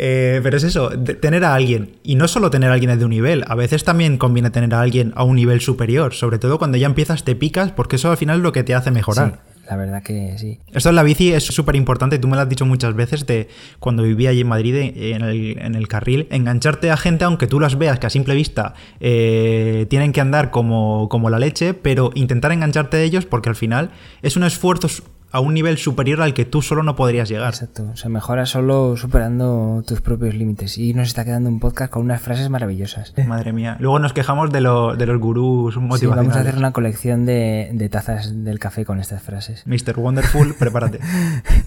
Eh, 0.00 0.38
pero 0.44 0.56
es 0.56 0.62
eso, 0.62 0.90
tener 0.90 1.44
a 1.44 1.54
alguien, 1.54 1.96
y 2.04 2.14
no 2.14 2.28
solo 2.28 2.50
tener 2.50 2.70
a 2.70 2.74
alguien 2.74 2.96
de 2.96 3.04
un 3.04 3.10
nivel, 3.10 3.42
a 3.48 3.56
veces 3.56 3.82
también 3.82 4.16
conviene 4.16 4.50
tener 4.50 4.72
a 4.72 4.80
alguien 4.80 5.12
a 5.16 5.24
un 5.24 5.34
nivel 5.34 5.60
superior, 5.60 6.14
sobre 6.14 6.38
todo 6.38 6.58
cuando 6.58 6.76
ya 6.76 6.86
empiezas 6.86 7.24
te 7.24 7.34
picas, 7.34 7.72
porque 7.72 7.96
eso 7.96 8.08
al 8.10 8.16
final 8.16 8.36
es 8.36 8.42
lo 8.44 8.52
que 8.52 8.62
te 8.62 8.76
hace 8.76 8.92
mejorar. 8.92 9.40
La 9.68 9.76
verdad 9.76 10.02
que 10.02 10.38
sí. 10.38 10.60
Esto 10.72 10.88
en 10.88 10.94
la 10.94 11.02
bici 11.02 11.32
es 11.32 11.44
súper 11.44 11.76
importante, 11.76 12.18
tú 12.18 12.26
me 12.26 12.36
lo 12.36 12.42
has 12.42 12.48
dicho 12.48 12.64
muchas 12.64 12.94
veces 12.94 13.26
de 13.26 13.48
cuando 13.78 14.02
vivía 14.02 14.30
allí 14.30 14.40
en 14.40 14.48
Madrid 14.48 14.74
en 14.74 15.22
el, 15.22 15.88
carril, 15.88 16.26
engancharte 16.30 16.90
a 16.90 16.96
gente 16.96 17.24
aunque 17.24 17.46
tú 17.46 17.60
las 17.60 17.76
veas 17.76 17.98
que 17.98 18.06
a 18.06 18.10
simple 18.10 18.34
vista 18.34 18.72
eh, 19.00 19.86
tienen 19.90 20.12
que 20.12 20.22
andar 20.22 20.50
como, 20.50 21.10
como 21.10 21.28
la 21.28 21.38
leche, 21.38 21.74
pero 21.74 22.12
intentar 22.14 22.50
engancharte 22.52 22.96
a 22.96 23.02
ellos 23.02 23.26
porque 23.26 23.50
al 23.50 23.56
final 23.56 23.90
es 24.22 24.38
un 24.38 24.44
esfuerzo 24.44 24.88
a 25.30 25.40
un 25.40 25.52
nivel 25.52 25.76
superior 25.76 26.22
al 26.22 26.32
que 26.32 26.44
tú 26.44 26.62
solo 26.62 26.82
no 26.82 26.96
podrías 26.96 27.28
llegar. 27.28 27.48
Exacto, 27.48 27.94
se 27.96 28.08
mejora 28.08 28.46
solo 28.46 28.96
superando 28.96 29.82
tus 29.86 30.00
propios 30.00 30.34
límites. 30.34 30.78
Y 30.78 30.94
nos 30.94 31.08
está 31.08 31.24
quedando 31.24 31.50
un 31.50 31.60
podcast 31.60 31.92
con 31.92 32.02
unas 32.02 32.22
frases 32.22 32.48
maravillosas. 32.48 33.12
Madre 33.26 33.52
mía. 33.52 33.76
Luego 33.80 33.98
nos 33.98 34.12
quejamos 34.12 34.50
de, 34.50 34.60
lo, 34.60 34.96
de 34.96 35.06
los 35.06 35.20
gurús 35.20 35.76
motivacionales. 35.76 36.16
vamos 36.16 36.36
a 36.36 36.40
hacer 36.40 36.58
una 36.58 36.72
colección 36.72 37.26
de, 37.26 37.70
de 37.72 37.88
tazas 37.88 38.44
del 38.44 38.58
café 38.58 38.84
con 38.84 39.00
estas 39.00 39.22
frases. 39.22 39.64
Mr. 39.66 39.98
Wonderful, 39.98 40.54
prepárate. 40.58 41.00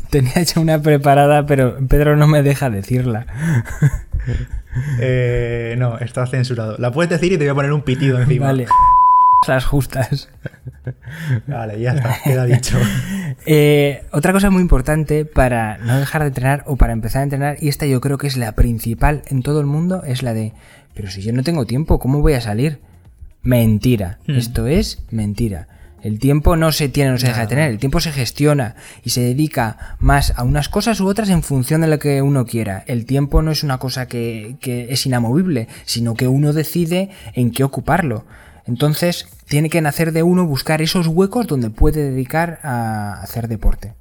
tenía 0.10 0.41
ya 0.41 0.60
una 0.60 0.82
preparada, 0.82 1.45
pero 1.45 1.78
Pedro 1.88 2.15
no 2.17 2.28
me 2.28 2.41
deja 2.41 2.69
decirla. 2.69 3.28
Eh, 5.00 5.76
no, 5.78 5.97
está 6.00 6.26
censurado. 6.28 6.78
La 6.78 6.91
puedes 6.91 7.10
decir 7.10 7.34
y 7.34 7.38
te 7.38 7.43
voy 7.43 7.52
a 7.52 7.56
poner 7.56 7.74
un 7.74 7.82
pitido 7.82 8.19
encima. 8.19 8.47
Vale. 8.47 8.67
Las 9.48 9.66
justas. 9.66 10.30
Vale, 11.48 11.82
ya 11.82 11.94
está, 11.94 12.18
queda 12.24 12.46
dicho. 12.46 12.78
Eh, 13.46 14.04
otra 14.12 14.34
cosa 14.34 14.50
muy 14.50 14.62
importante 14.62 15.24
para 15.26 15.78
no 15.78 15.98
dejar 15.98 16.22
de 16.22 16.28
entrenar 16.28 16.64
o 16.68 16.76
para 16.76 16.94
empezar 16.94 17.22
a 17.22 17.24
entrenar, 17.24 17.58
y 17.62 17.70
esta 17.70 17.86
yo 17.86 18.02
creo 18.02 18.18
que 18.18 18.28
es 18.28 18.36
la 18.36 18.52
principal 18.52 19.24
en 19.28 19.42
todo 19.42 19.62
el 19.62 19.66
mundo, 19.66 20.04
es 20.04 20.22
la 20.22 20.34
de, 20.34 20.54
pero 20.94 21.10
si 21.10 21.22
yo 21.22 21.32
no 21.32 21.42
tengo 21.42 21.66
tiempo, 21.66 21.98
¿cómo 21.98 22.22
voy 22.22 22.34
a 22.34 22.42
salir? 22.42 22.82
Mentira. 23.42 24.20
Hmm. 24.28 24.36
Esto 24.36 24.68
es 24.68 25.04
mentira. 25.10 25.68
El 26.04 26.20
tiempo 26.20 26.56
no 26.56 26.72
se 26.72 26.90
tiene, 26.90 27.12
no 27.12 27.18
se 27.18 27.28
deja 27.28 27.42
de 27.42 27.48
tener, 27.48 27.72
el 27.72 27.80
tiempo 27.80 28.00
se 28.00 28.12
gestiona 28.12 28.76
y 29.04 29.12
se 29.12 29.22
dedica 29.22 29.96
más 29.98 30.34
a 30.36 30.44
unas 30.44 30.68
cosas 30.68 31.00
u 31.00 31.08
otras 31.08 31.30
en 31.30 31.42
función 31.42 31.82
de 31.82 31.88
lo 31.88 32.00
que 32.00 32.22
uno 32.22 32.46
quiera. 32.46 32.84
El 32.86 33.06
tiempo 33.06 33.42
no 33.42 33.52
es 33.52 33.64
una 33.64 33.78
cosa 33.78 34.08
que, 34.08 34.58
que 34.60 34.92
es 34.92 35.06
inamovible, 35.06 35.68
sino 35.86 36.16
que 36.16 36.28
uno 36.28 36.54
decide 36.54 37.10
en 37.34 37.52
qué 37.52 37.64
ocuparlo. 37.64 38.26
Entonces, 38.72 39.28
tiene 39.50 39.70
que 39.70 39.82
nacer 39.82 40.14
de 40.14 40.24
uno 40.24 40.46
buscar 40.46 40.82
esos 40.82 41.08
huecos 41.08 41.46
donde 41.46 41.70
puede 41.70 42.10
dedicar 42.10 42.62
a 42.64 43.22
hacer 43.22 43.50
deporte. 43.50 43.96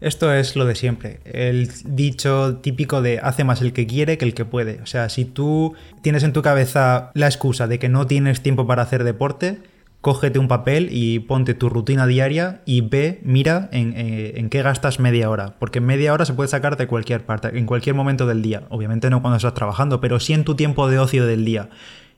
Esto 0.00 0.32
es 0.32 0.56
lo 0.56 0.64
de 0.64 0.74
siempre. 0.74 1.20
El 1.24 1.70
dicho 1.84 2.56
típico 2.62 3.02
de 3.02 3.18
hace 3.22 3.44
más 3.44 3.60
el 3.60 3.74
que 3.74 3.86
quiere 3.86 4.16
que 4.16 4.24
el 4.24 4.32
que 4.32 4.46
puede. 4.46 4.80
O 4.80 4.86
sea, 4.86 5.10
si 5.10 5.26
tú 5.26 5.74
tienes 6.00 6.22
en 6.22 6.32
tu 6.32 6.40
cabeza 6.40 7.10
la 7.12 7.26
excusa 7.26 7.66
de 7.66 7.78
que 7.78 7.90
no 7.90 8.06
tienes 8.06 8.40
tiempo 8.40 8.66
para 8.66 8.80
hacer 8.80 9.04
deporte, 9.04 9.58
cógete 10.00 10.38
un 10.38 10.48
papel 10.48 10.88
y 10.90 11.18
ponte 11.18 11.52
tu 11.52 11.68
rutina 11.68 12.06
diaria 12.06 12.62
y 12.64 12.80
ve, 12.80 13.20
mira 13.24 13.68
en, 13.72 13.92
eh, 13.94 14.32
en, 14.36 14.48
qué 14.48 14.62
gastas 14.62 15.00
media 15.00 15.28
hora. 15.28 15.56
Porque 15.58 15.82
media 15.82 16.14
hora 16.14 16.24
se 16.24 16.32
puede 16.32 16.48
sacar 16.48 16.78
de 16.78 16.86
cualquier 16.86 17.26
parte, 17.26 17.58
en 17.58 17.66
cualquier 17.66 17.94
momento 17.94 18.26
del 18.26 18.40
día. 18.40 18.62
Obviamente 18.70 19.10
no 19.10 19.20
cuando 19.20 19.36
estás 19.36 19.52
trabajando, 19.52 20.00
pero 20.00 20.18
sí 20.18 20.32
en 20.32 20.44
tu 20.44 20.54
tiempo 20.54 20.88
de 20.88 20.98
ocio 20.98 21.26
del 21.26 21.44
día. 21.44 21.68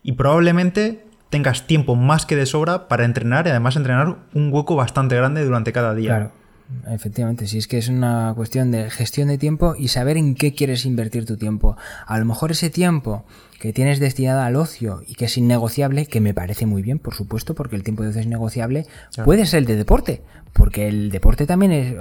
Y 0.05 0.13
probablemente 0.13 1.06
tengas 1.31 1.67
tiempo 1.67 1.97
más 1.97 2.27
que 2.27 2.37
de 2.37 2.47
sobra 2.47 2.89
para 2.89 3.05
entrenar 3.05 3.47
y 3.47 3.51
además 3.51 3.77
entrenar 3.77 4.17
un 4.35 4.53
hueco 4.53 4.77
bastante 4.77 5.17
grande 5.17 5.45
durante 5.45 5.73
cada 5.73 5.95
día. 5.95 6.17
Claro. 6.17 6.47
Efectivamente, 6.89 7.47
si 7.47 7.59
es 7.59 7.69
que 7.69 7.79
es 7.79 7.89
una 7.89 8.33
cuestión 8.35 8.73
de 8.73 8.91
gestión 8.91 9.29
de 9.29 9.39
tiempo 9.39 9.75
y 9.79 9.89
saber 9.89 10.17
en 10.17 10.35
qué 10.35 10.53
quieres 10.53 10.85
invertir 10.85 11.25
tu 11.25 11.37
tiempo. 11.37 11.77
A 12.07 12.19
lo 12.19 12.25
mejor 12.25 12.51
ese 12.51 12.71
tiempo 12.71 13.25
que 13.61 13.73
tienes 13.73 14.01
destinado 14.01 14.41
al 14.41 14.57
ocio 14.57 15.03
y 15.07 15.15
que 15.15 15.27
es 15.27 15.39
innegociable, 15.39 16.07
que 16.07 16.21
me 16.21 16.35
parece 16.35 16.67
muy 16.67 16.83
bien, 16.83 16.99
por 16.99 17.15
supuesto, 17.15 17.55
porque 17.55 17.77
el 17.77 17.85
tiempo 17.85 18.03
de 18.03 18.11
ocio 18.11 18.21
es 18.21 18.27
negociable, 18.27 18.87
claro. 19.15 19.25
puede 19.25 19.47
ser 19.47 19.61
el 19.61 19.67
de 19.67 19.77
deporte, 19.77 20.23
porque 20.53 20.89
el 20.89 21.11
deporte 21.11 21.47
también 21.47 21.73
es... 21.73 21.95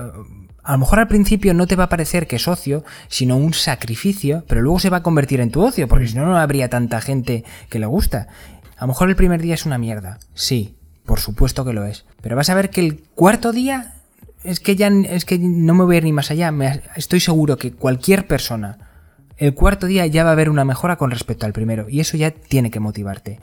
A 0.64 0.72
lo 0.72 0.80
mejor 0.80 0.98
al 0.98 1.08
principio 1.08 1.54
no 1.54 1.68
te 1.68 1.76
va 1.76 1.84
a 1.84 1.90
parecer 1.90 2.26
que 2.26 2.38
es 2.38 2.48
ocio, 2.48 2.84
sino 3.08 3.38
un 3.38 3.54
sacrificio, 3.54 4.44
pero 4.48 4.62
luego 4.64 4.80
se 4.80 4.90
va 4.90 4.98
a 4.98 5.04
convertir 5.04 5.40
en 5.40 5.52
tu 5.52 5.64
ocio, 5.64 5.88
porque 5.88 6.08
si 6.08 6.16
no, 6.16 6.26
no 6.26 6.38
habría 6.40 6.70
tanta 6.72 7.02
gente 7.02 7.44
que 7.70 7.78
le 7.78 7.86
gusta. 7.86 8.28
A 8.78 8.82
lo 8.82 8.88
mejor 8.88 9.10
el 9.10 9.16
primer 9.16 9.42
día 9.42 9.54
es 9.54 9.66
una 9.66 9.78
mierda, 9.78 10.20
sí, 10.34 10.76
por 11.06 11.20
supuesto 11.20 11.64
que 11.64 11.74
lo 11.74 11.86
es, 11.86 12.06
pero 12.22 12.36
vas 12.36 12.50
a 12.50 12.56
ver 12.56 12.70
que 12.70 12.82
el 12.82 13.02
cuarto 13.16 13.52
día 13.52 13.94
es 14.44 14.60
que 14.60 14.76
ya 14.76 14.88
es 14.88 15.26
que 15.26 15.40
no 15.40 15.74
me 15.74 15.84
voy 15.84 15.96
a 15.96 15.98
ir 16.00 16.04
ni 16.04 16.14
más 16.14 16.32
allá. 16.32 16.54
Estoy 16.96 17.20
seguro 17.20 17.58
que 17.58 17.72
cualquier 17.72 18.28
persona, 18.28 18.78
el 19.38 19.54
cuarto 19.54 19.88
día 19.88 20.06
ya 20.06 20.24
va 20.24 20.30
a 20.30 20.34
haber 20.34 20.50
una 20.50 20.66
mejora 20.66 20.96
con 20.98 21.12
respecto 21.12 21.46
al 21.46 21.54
primero. 21.54 21.88
Y 21.90 22.00
eso 22.00 22.16
ya 22.16 22.32
tiene 22.32 22.72
que 22.72 22.80
motivarte. 22.80 23.40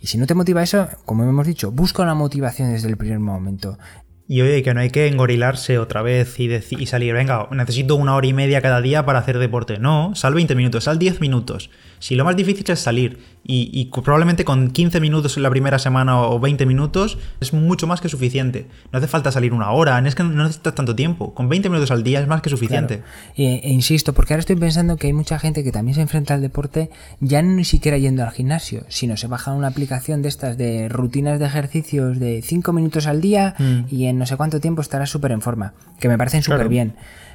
Y 0.00 0.06
si 0.06 0.18
no 0.18 0.26
te 0.26 0.34
motiva 0.34 0.62
eso, 0.62 0.88
como 1.04 1.24
hemos 1.24 1.46
dicho, 1.46 1.70
busca 1.70 2.02
una 2.02 2.14
motivación 2.14 2.72
desde 2.72 2.88
el 2.88 2.96
primer 2.96 3.18
momento. 3.18 3.78
Y 4.26 4.40
oye, 4.40 4.62
que 4.62 4.72
no 4.72 4.80
hay 4.80 4.90
que 4.90 5.06
engorilarse 5.06 5.78
otra 5.78 6.00
vez 6.00 6.40
y, 6.40 6.50
y, 6.50 6.86
salir, 6.86 7.12
venga, 7.12 7.46
necesito 7.50 7.94
una 7.96 8.14
hora 8.14 8.26
y 8.26 8.32
media 8.32 8.62
cada 8.62 8.80
día 8.80 9.04
para 9.04 9.18
hacer 9.18 9.38
deporte. 9.38 9.78
No, 9.78 10.14
sal 10.14 10.32
20 10.32 10.54
minutos, 10.54 10.84
sal 10.84 10.98
10 10.98 11.20
minutos. 11.20 11.70
Si 11.98 12.14
lo 12.14 12.24
más 12.24 12.36
difícil 12.36 12.64
es 12.70 12.80
salir 12.80 13.18
y, 13.46 13.70
y, 13.72 13.86
probablemente 14.00 14.44
con 14.44 14.70
15 14.70 15.00
minutos 15.00 15.36
en 15.36 15.42
la 15.42 15.50
primera 15.50 15.78
semana 15.78 16.20
o 16.22 16.40
20 16.40 16.64
minutos 16.64 17.18
es 17.40 17.52
mucho 17.52 17.86
más 17.86 18.00
que 18.00 18.08
suficiente. 18.08 18.66
No 18.90 18.98
hace 18.98 19.06
falta 19.06 19.30
salir 19.30 19.52
una 19.52 19.70
hora, 19.70 19.98
es 20.06 20.14
que 20.14 20.22
no 20.22 20.30
necesitas 20.30 20.74
tanto 20.74 20.94
tiempo. 20.94 21.34
Con 21.34 21.48
20 21.48 21.68
minutos 21.68 21.90
al 21.90 22.02
día 22.02 22.20
es 22.20 22.26
más 22.26 22.40
que 22.40 22.48
suficiente. 22.48 22.98
Claro. 22.98 23.10
E, 23.36 23.60
e, 23.64 23.70
insisto, 23.70 24.14
porque 24.14 24.32
ahora 24.32 24.40
estoy 24.40 24.56
pensando 24.56 24.96
que 24.96 25.08
hay 25.08 25.12
mucha 25.12 25.38
gente 25.38 25.62
que 25.62 25.72
también 25.72 25.94
se 25.94 26.00
enfrenta 26.00 26.34
al 26.34 26.40
deporte 26.40 26.90
ya 27.20 27.42
no 27.42 27.52
ni 27.52 27.64
siquiera 27.64 27.98
yendo 27.98 28.22
al 28.22 28.30
gimnasio, 28.30 28.84
sino 28.88 29.16
se 29.16 29.26
baja 29.26 29.52
una 29.52 29.68
aplicación 29.68 30.22
de 30.22 30.28
estas 30.28 30.56
de 30.56 30.88
rutinas 30.88 31.38
de 31.38 31.46
ejercicios 31.46 32.18
de 32.18 32.40
5 32.42 32.72
minutos 32.72 33.06
al 33.06 33.20
día 33.20 33.54
mm. 33.58 33.80
y 33.90 34.06
en 34.06 34.18
no 34.18 34.26
sé 34.26 34.36
cuánto 34.36 34.60
tiempo 34.60 34.80
estarás 34.80 35.10
súper 35.10 35.32
en 35.32 35.42
forma, 35.42 35.74
que 36.00 36.08
me 36.08 36.16
parecen 36.16 36.42
súper 36.42 36.54
Claro. 36.58 36.70
bien. 36.70 36.94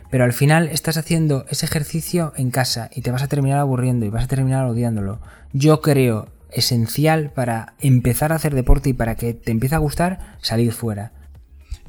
Pero 0.10 0.24
al 0.24 0.34
final 0.34 0.67
estás 0.67 0.98
haciendo 0.98 1.45
ese 1.50 1.65
ejercicio 1.65 2.34
en 2.36 2.52
casa 2.52 2.89
y 2.93 3.02
te 3.02 3.12
vas 3.12 3.24
a 3.24 3.28
terminar 3.28 3.60
aburriendo 3.60 4.06
y 4.06 4.10
vas 4.10 4.24
a 4.24 4.28
terminar 4.28 4.65
odiándolo. 4.65 5.19
Yo 5.54 5.82
creo 5.82 6.28
esencial 6.52 7.32
para 7.32 7.74
empezar 7.80 8.32
a 8.32 8.36
hacer 8.36 8.56
deporte 8.56 8.89
y 8.89 8.93
para 8.93 9.15
que 9.15 9.34
te 9.34 9.52
empiece 9.52 9.76
a 9.76 9.80
gustar 9.80 10.38
salir 10.41 10.72
fuera. 10.74 11.12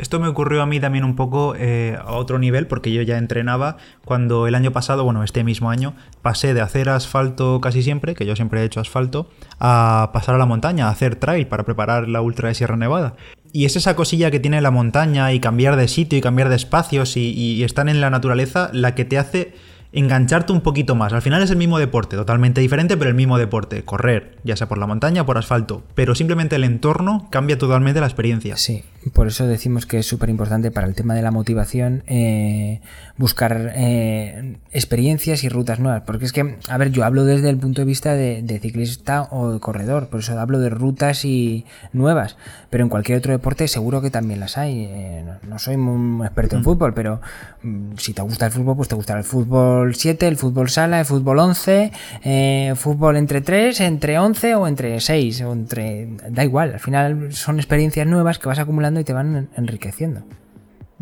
Esto 0.01 0.19
me 0.19 0.29
ocurrió 0.29 0.63
a 0.63 0.67
mí 0.67 0.81
también 0.81 1.05
un 1.05 1.15
poco 1.15 1.55
eh, 1.59 1.99
a 2.03 2.13
otro 2.13 2.39
nivel, 2.39 2.67
porque 2.67 2.91
yo 2.91 3.03
ya 3.03 3.19
entrenaba 3.19 3.77
cuando 4.07 4.47
el 4.47 4.55
año 4.55 4.73
pasado, 4.73 5.05
bueno, 5.05 5.23
este 5.23 5.45
mismo 5.45 5.69
año, 5.69 5.95
pasé 6.23 6.55
de 6.55 6.63
hacer 6.63 6.89
asfalto 6.89 7.61
casi 7.61 7.83
siempre, 7.83 8.15
que 8.15 8.25
yo 8.25 8.35
siempre 8.35 8.63
he 8.63 8.65
hecho 8.65 8.81
asfalto, 8.81 9.29
a 9.59 10.09
pasar 10.15 10.37
a 10.37 10.39
la 10.39 10.47
montaña, 10.47 10.87
a 10.87 10.91
hacer 10.91 11.17
trail 11.17 11.47
para 11.47 11.65
preparar 11.65 12.09
la 12.09 12.23
ultra 12.23 12.49
de 12.49 12.55
Sierra 12.55 12.79
Nevada. 12.79 13.15
Y 13.53 13.67
es 13.67 13.77
esa 13.77 13.95
cosilla 13.95 14.31
que 14.31 14.41
tiene 14.41 14.63
la 14.63 14.71
montaña 14.71 15.35
y 15.35 15.41
cambiar 15.41 15.77
de 15.77 15.87
sitio 15.87 16.19
y 16.19 16.23
cambiar 16.23 16.49
de 16.49 16.57
espacios 16.57 17.19
y, 17.19 17.33
y 17.33 17.63
estar 17.63 17.87
en 17.87 18.01
la 18.01 18.09
naturaleza 18.09 18.71
la 18.73 18.95
que 18.95 19.05
te 19.05 19.19
hace 19.19 19.53
engancharte 19.93 20.53
un 20.53 20.61
poquito 20.61 20.95
más. 20.95 21.13
Al 21.13 21.23
final 21.23 21.43
es 21.43 21.51
el 21.51 21.57
mismo 21.57 21.79
deporte, 21.79 22.17
totalmente 22.17 22.61
diferente, 22.61 22.97
pero 22.97 23.11
el 23.11 23.17
mismo 23.17 23.39
deporte. 23.39 23.83
Correr, 23.85 24.37
ya 24.45 24.57
sea 24.57 24.69
por 24.69 24.79
la 24.79 24.87
montaña 24.87 25.23
o 25.23 25.27
por 25.27 25.39
asfalto. 25.39 25.83
Pero 25.95 26.15
simplemente 26.15 26.57
el 26.57 26.65
entorno 26.65 27.29
cambia 27.31 27.59
totalmente 27.59 28.01
la 28.01 28.07
experiencia. 28.07 28.57
Sí, 28.57 28.85
por 29.13 29.27
eso 29.27 29.47
decimos 29.47 29.87
que 29.87 29.99
es 29.99 30.07
súper 30.07 30.31
importante 30.31 30.71
para 30.71 30.87
el 30.87 30.95
tema 30.95 31.15
de 31.15 31.23
la 31.23 31.31
motivación 31.31 32.05
eh, 32.07 32.81
buscar 33.17 33.73
eh, 33.75 34.59
experiencias 34.71 35.43
y 35.43 35.49
rutas 35.49 35.81
nuevas. 35.81 36.03
Porque 36.07 36.25
es 36.25 36.33
que, 36.33 36.57
a 36.69 36.79
ver, 36.79 36.93
yo 36.93 37.05
hablo 37.05 37.25
desde 37.25 37.51
el 37.51 37.57
punto 37.57 37.81
de 37.81 37.87
vista 37.87 38.15
de, 38.15 38.43
de 38.43 38.59
ciclista 38.61 39.29
o 39.31 39.53
de 39.53 39.61
corredor, 39.61 40.09
por 40.09 40.21
eso 40.21 40.39
hablo 40.39 40.61
de 40.61 40.71
rutas 40.71 41.25
y 41.25 41.67
nuevas. 41.93 42.37
Pero 42.71 42.85
en 42.85 42.91
cualquier 42.91 43.19
otro 43.19 43.33
deporte 43.33 43.67
seguro 43.67 44.01
que 44.01 44.11
también 44.11 44.39
las 44.39 44.57
hay. 44.57 44.85
Eh, 44.85 45.25
no, 45.25 45.49
no, 45.49 45.59
soy 45.59 45.75
un 45.75 46.21
experto 46.23 46.57
en 46.57 46.63
fútbol, 46.63 46.95
pero 46.95 47.21
mm, 47.63 47.97
si 47.97 48.13
te 48.13 48.23
gusta 48.23 48.47
el 48.47 48.53
fútbol, 48.53 48.77
pues 48.77 48.89
te 48.89 48.95
gustará 48.95 49.19
el 49.19 49.25
fútbol 49.25 49.80
7, 49.95 50.27
el 50.27 50.37
fútbol 50.37 50.69
sala, 50.71 51.01
el 51.01 51.07
fútbol 51.07 51.39
11, 51.39 51.93
eh, 52.23 52.75
fútbol 52.77 53.17
entre 53.17 53.41
3, 53.41 53.81
entre 53.81 54.19
11 54.19 54.55
o 54.55 54.67
entre 54.67 55.01
6, 55.01 55.43
o 55.43 55.53
entre... 55.53 56.09
Da 56.29 56.45
igual, 56.45 56.75
al 56.75 56.81
final 56.81 57.33
son 57.33 57.59
experiencias 57.59 58.07
nuevas 58.07 58.39
que 58.39 58.49
vas 58.49 58.59
acumulando 58.59 59.01
y 59.01 59.05
te 59.05 59.13
van 59.13 59.49
enriqueciendo. 59.57 60.23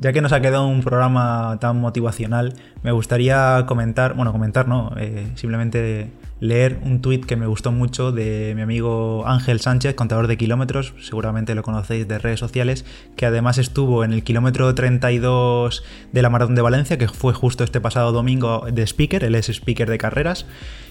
Ya 0.00 0.12
que 0.12 0.20
nos 0.20 0.32
ha 0.32 0.40
quedado 0.40 0.68
un 0.68 0.82
programa 0.82 1.58
tan 1.60 1.80
motivacional, 1.80 2.54
me 2.84 2.92
gustaría 2.92 3.64
comentar, 3.66 4.14
bueno, 4.14 4.30
comentar 4.30 4.68
no, 4.68 4.92
eh, 4.96 5.26
simplemente 5.34 6.12
leer 6.38 6.78
un 6.84 7.00
tuit 7.00 7.24
que 7.26 7.34
me 7.34 7.48
gustó 7.48 7.72
mucho 7.72 8.12
de 8.12 8.52
mi 8.54 8.62
amigo 8.62 9.26
Ángel 9.26 9.58
Sánchez, 9.58 9.96
contador 9.96 10.28
de 10.28 10.36
kilómetros, 10.36 10.94
seguramente 11.00 11.56
lo 11.56 11.64
conocéis 11.64 12.06
de 12.06 12.20
redes 12.20 12.38
sociales, 12.38 12.84
que 13.16 13.26
además 13.26 13.58
estuvo 13.58 14.04
en 14.04 14.12
el 14.12 14.22
kilómetro 14.22 14.72
32 14.72 15.82
de 16.12 16.22
la 16.22 16.30
Maratón 16.30 16.54
de 16.54 16.62
Valencia, 16.62 16.96
que 16.96 17.08
fue 17.08 17.34
justo 17.34 17.64
este 17.64 17.80
pasado 17.80 18.12
domingo 18.12 18.66
de 18.72 18.86
speaker, 18.86 19.24
él 19.24 19.34
es 19.34 19.48
speaker 19.48 19.90
de 19.90 19.98
carreras, 19.98 20.46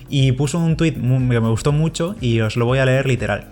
y 0.09 0.33
puso 0.33 0.59
un 0.59 0.75
tuit 0.75 0.95
que 0.95 1.01
me 1.01 1.49
gustó 1.49 1.71
mucho 1.71 2.17
y 2.19 2.41
os 2.41 2.57
lo 2.57 2.65
voy 2.65 2.79
a 2.79 2.85
leer 2.85 3.07
literal. 3.07 3.47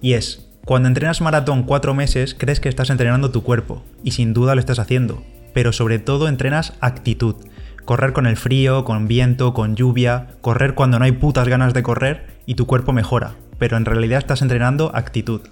Y 0.00 0.14
es, 0.14 0.48
cuando 0.64 0.88
entrenas 0.88 1.20
maratón 1.20 1.64
cuatro 1.64 1.92
meses, 1.92 2.34
crees 2.34 2.58
que 2.58 2.70
estás 2.70 2.88
entrenando 2.88 3.30
tu 3.30 3.42
cuerpo, 3.42 3.82
y 4.02 4.12
sin 4.12 4.32
duda 4.32 4.54
lo 4.54 4.60
estás 4.60 4.78
haciendo, 4.78 5.22
pero 5.52 5.72
sobre 5.72 5.98
todo 5.98 6.26
entrenas 6.26 6.72
actitud. 6.80 7.36
Correr 7.84 8.14
con 8.14 8.26
el 8.26 8.38
frío, 8.38 8.84
con 8.84 9.06
viento, 9.06 9.52
con 9.52 9.76
lluvia, 9.76 10.28
correr 10.40 10.74
cuando 10.74 10.98
no 10.98 11.04
hay 11.04 11.12
putas 11.12 11.48
ganas 11.48 11.74
de 11.74 11.82
correr 11.82 12.26
y 12.46 12.54
tu 12.54 12.66
cuerpo 12.66 12.94
mejora, 12.94 13.34
pero 13.58 13.76
en 13.76 13.84
realidad 13.84 14.18
estás 14.20 14.40
entrenando 14.40 14.90
actitud. 14.94 15.42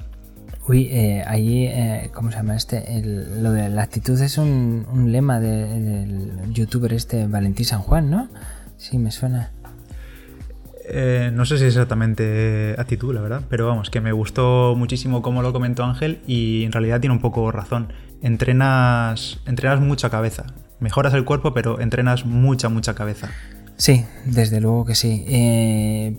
Uy, 0.66 0.88
eh, 0.90 1.24
eh, 1.28 2.10
¿cómo 2.14 2.30
se 2.30 2.38
llama 2.38 2.56
este? 2.56 3.02
Lo 3.02 3.52
de 3.52 3.68
la 3.68 3.82
actitud 3.82 4.18
es 4.18 4.38
un, 4.38 4.86
lema 5.12 5.40
de, 5.40 5.66
del 5.66 6.52
youtuber 6.54 6.94
este 6.94 7.26
Valentín 7.26 7.66
San 7.66 7.80
Juan, 7.82 8.08
¿no? 8.08 8.28
Sí, 8.78 8.96
me 8.96 9.10
suena. 9.10 9.50
Eh, 10.84 11.30
no 11.32 11.44
sé 11.44 11.58
si 11.58 11.64
es 11.64 11.74
exactamente 11.74 12.74
actitud, 12.78 13.14
la 13.14 13.20
verdad, 13.20 13.42
pero 13.48 13.66
vamos, 13.66 13.90
que 13.90 14.00
me 14.00 14.12
gustó 14.12 14.74
muchísimo 14.76 15.22
cómo 15.22 15.42
lo 15.42 15.52
comentó 15.52 15.84
Ángel 15.84 16.20
y 16.26 16.64
en 16.64 16.72
realidad 16.72 17.00
tiene 17.00 17.14
un 17.14 17.20
poco 17.20 17.50
razón. 17.52 17.92
Entrenas, 18.22 19.40
entrenas 19.46 19.80
mucha 19.80 20.10
cabeza. 20.10 20.46
Mejoras 20.80 21.14
el 21.14 21.24
cuerpo, 21.24 21.54
pero 21.54 21.80
entrenas 21.80 22.24
mucha, 22.24 22.68
mucha 22.68 22.94
cabeza. 22.94 23.30
Sí, 23.76 24.04
desde 24.26 24.60
luego 24.60 24.84
que 24.84 24.94
sí. 24.94 25.24
Eh, 25.28 26.16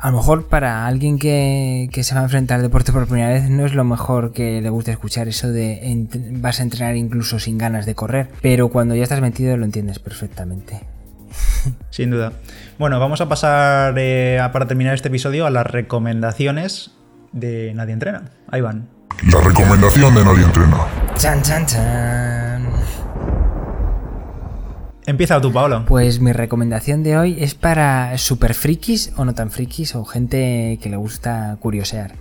a 0.00 0.10
lo 0.10 0.18
mejor 0.18 0.48
para 0.48 0.86
alguien 0.86 1.18
que, 1.18 1.88
se 2.02 2.14
va 2.14 2.20
a 2.20 2.24
enfrentar 2.24 2.56
al 2.56 2.62
deporte 2.62 2.92
por 2.92 3.06
primera 3.06 3.30
vez 3.30 3.48
no 3.48 3.64
es 3.64 3.74
lo 3.74 3.84
mejor 3.84 4.32
que 4.32 4.60
le 4.60 4.70
guste 4.70 4.92
escuchar 4.92 5.26
eso 5.28 5.50
de 5.50 6.06
vas 6.32 6.60
a 6.60 6.62
entrenar 6.62 6.96
incluso 6.96 7.38
sin 7.38 7.58
ganas 7.58 7.86
de 7.86 7.94
correr, 7.94 8.28
pero 8.42 8.68
cuando 8.68 8.94
ya 8.94 9.02
estás 9.02 9.20
metido 9.20 9.56
lo 9.56 9.64
entiendes 9.64 9.98
perfectamente. 9.98 10.82
Sin 11.90 12.10
duda. 12.10 12.32
Bueno, 12.78 12.98
vamos 13.00 13.20
a 13.20 13.28
pasar 13.28 13.94
eh, 13.96 14.40
para 14.52 14.66
terminar 14.66 14.94
este 14.94 15.08
episodio 15.08 15.46
a 15.46 15.50
las 15.50 15.66
recomendaciones 15.66 16.92
de 17.32 17.72
Nadie 17.74 17.94
Entrena. 17.94 18.30
Ahí 18.50 18.60
van. 18.60 18.88
La 19.32 19.40
recomendación 19.40 20.14
de 20.14 20.24
Nadie 20.24 20.44
Entrena. 20.44 20.78
Chan, 21.16 21.42
chan, 21.42 21.66
chan. 21.66 22.66
Empieza 25.06 25.40
tú, 25.40 25.52
Paolo. 25.52 25.84
Pues 25.86 26.18
mi 26.18 26.32
recomendación 26.32 27.04
de 27.04 27.16
hoy 27.16 27.36
es 27.38 27.54
para 27.54 28.18
super 28.18 28.54
frikis 28.54 29.12
o 29.16 29.24
no 29.24 29.34
tan 29.34 29.52
frikis 29.52 29.94
o 29.94 30.04
gente 30.04 30.80
que 30.82 30.90
le 30.90 30.96
gusta 30.96 31.56
curiosear. 31.60 32.16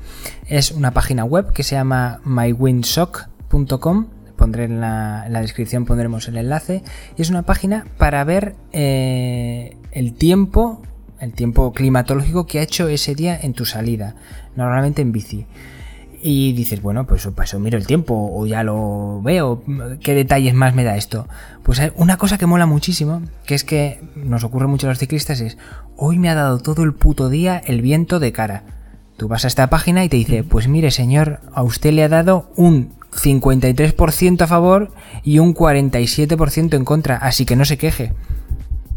Es 0.48 0.70
una 0.70 0.92
página 0.92 1.26
web 1.26 1.52
que 1.52 1.64
se 1.64 1.76
llama 1.76 2.20
mywindsock.com. 2.26 4.08
Pondré 4.46 4.66
en 4.66 4.80
la, 4.80 5.28
descripción 5.42 5.86
pondremos 5.86 6.28
el 6.28 6.38
enlace. 6.38 6.84
Y 7.18 7.24
es 7.24 7.32
una 7.32 7.42
página 7.42 7.88
para 7.98 8.24
ver 8.24 8.56
eh, 8.74 9.76
el 9.92 10.14
tiempo, 10.14 10.84
el 11.20 11.34
tiempo 11.34 11.74
climatológico 11.74 12.46
que 12.46 12.60
ha 12.60 12.62
hecho 12.62 12.88
ese 12.88 13.16
día 13.16 13.40
en 13.42 13.54
tu 13.54 13.66
salida. 13.66 14.14
Normalmente 14.56 15.02
en 15.02 15.12
bici 15.12 15.48
y 16.22 16.54
dices, 16.54 16.84
bueno, 16.84 17.08
pues 17.08 17.28
pues 17.36 17.56
miro 17.56 17.80
el 17.80 17.88
tiempo 17.88 18.32
o 18.32 18.46
ya 18.46 18.64
lo 18.64 19.20
veo, 19.24 19.64
qué 20.00 20.14
detalles 20.14 20.54
más 20.54 20.76
me 20.76 20.84
da 20.84 20.96
esto. 20.96 21.28
Pues 21.64 21.82
una 21.96 22.18
cosa 22.18 22.38
que 22.38 22.46
mola 22.46 22.68
muchísimo, 22.68 23.24
que 23.48 23.56
es 23.56 23.64
que 23.64 24.00
nos 24.16 24.44
ocurre 24.44 24.68
mucho 24.68 24.86
a 24.86 24.92
los 24.92 25.00
ciclistas, 25.00 25.42
es, 25.42 25.58
hoy 25.98 26.20
me 26.20 26.30
ha 26.30 26.36
dado 26.36 26.60
todo 26.60 26.84
el 26.84 26.94
puto 26.94 27.30
día 27.30 27.58
el 27.66 27.82
viento 27.82 28.20
de 28.20 28.32
cara. 28.32 28.62
Tú 29.18 29.28
vas 29.28 29.46
a 29.46 29.48
esta 29.48 29.72
página 29.72 30.04
y 30.04 30.10
te 30.10 30.18
dice, 30.18 30.44
pues 30.44 30.68
mire 30.68 30.92
señor, 30.92 31.40
a 31.52 31.64
usted 31.64 31.94
le 31.94 32.04
ha 32.04 32.10
dado 32.10 32.52
un 32.56 32.94
53% 33.16 34.42
a 34.42 34.48
favor 34.48 34.92
y 35.24 35.40
un 35.40 35.56
47% 35.56 36.76
en 36.76 36.86
contra, 36.86 37.18
así 37.18 37.46
que 37.46 37.56
no 37.56 37.66
se 37.66 37.78
queje. 37.78 38.14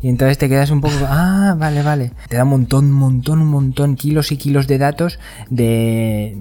Y 0.01 0.09
entonces 0.09 0.39
te 0.39 0.49
quedas 0.49 0.71
un 0.71 0.81
poco, 0.81 0.95
ah, 1.09 1.57
vale, 1.59 1.83
vale. 1.83 2.13
Te 2.29 2.37
da 2.37 2.45
un 2.45 2.51
montón, 2.51 2.93
montón, 2.93 3.41
un 3.41 3.49
montón, 3.49 3.97
kilos 3.97 4.31
y 4.31 4.37
kilos 4.37 4.69
de 4.69 4.79
datos 4.79 5.19
de, 5.51 6.37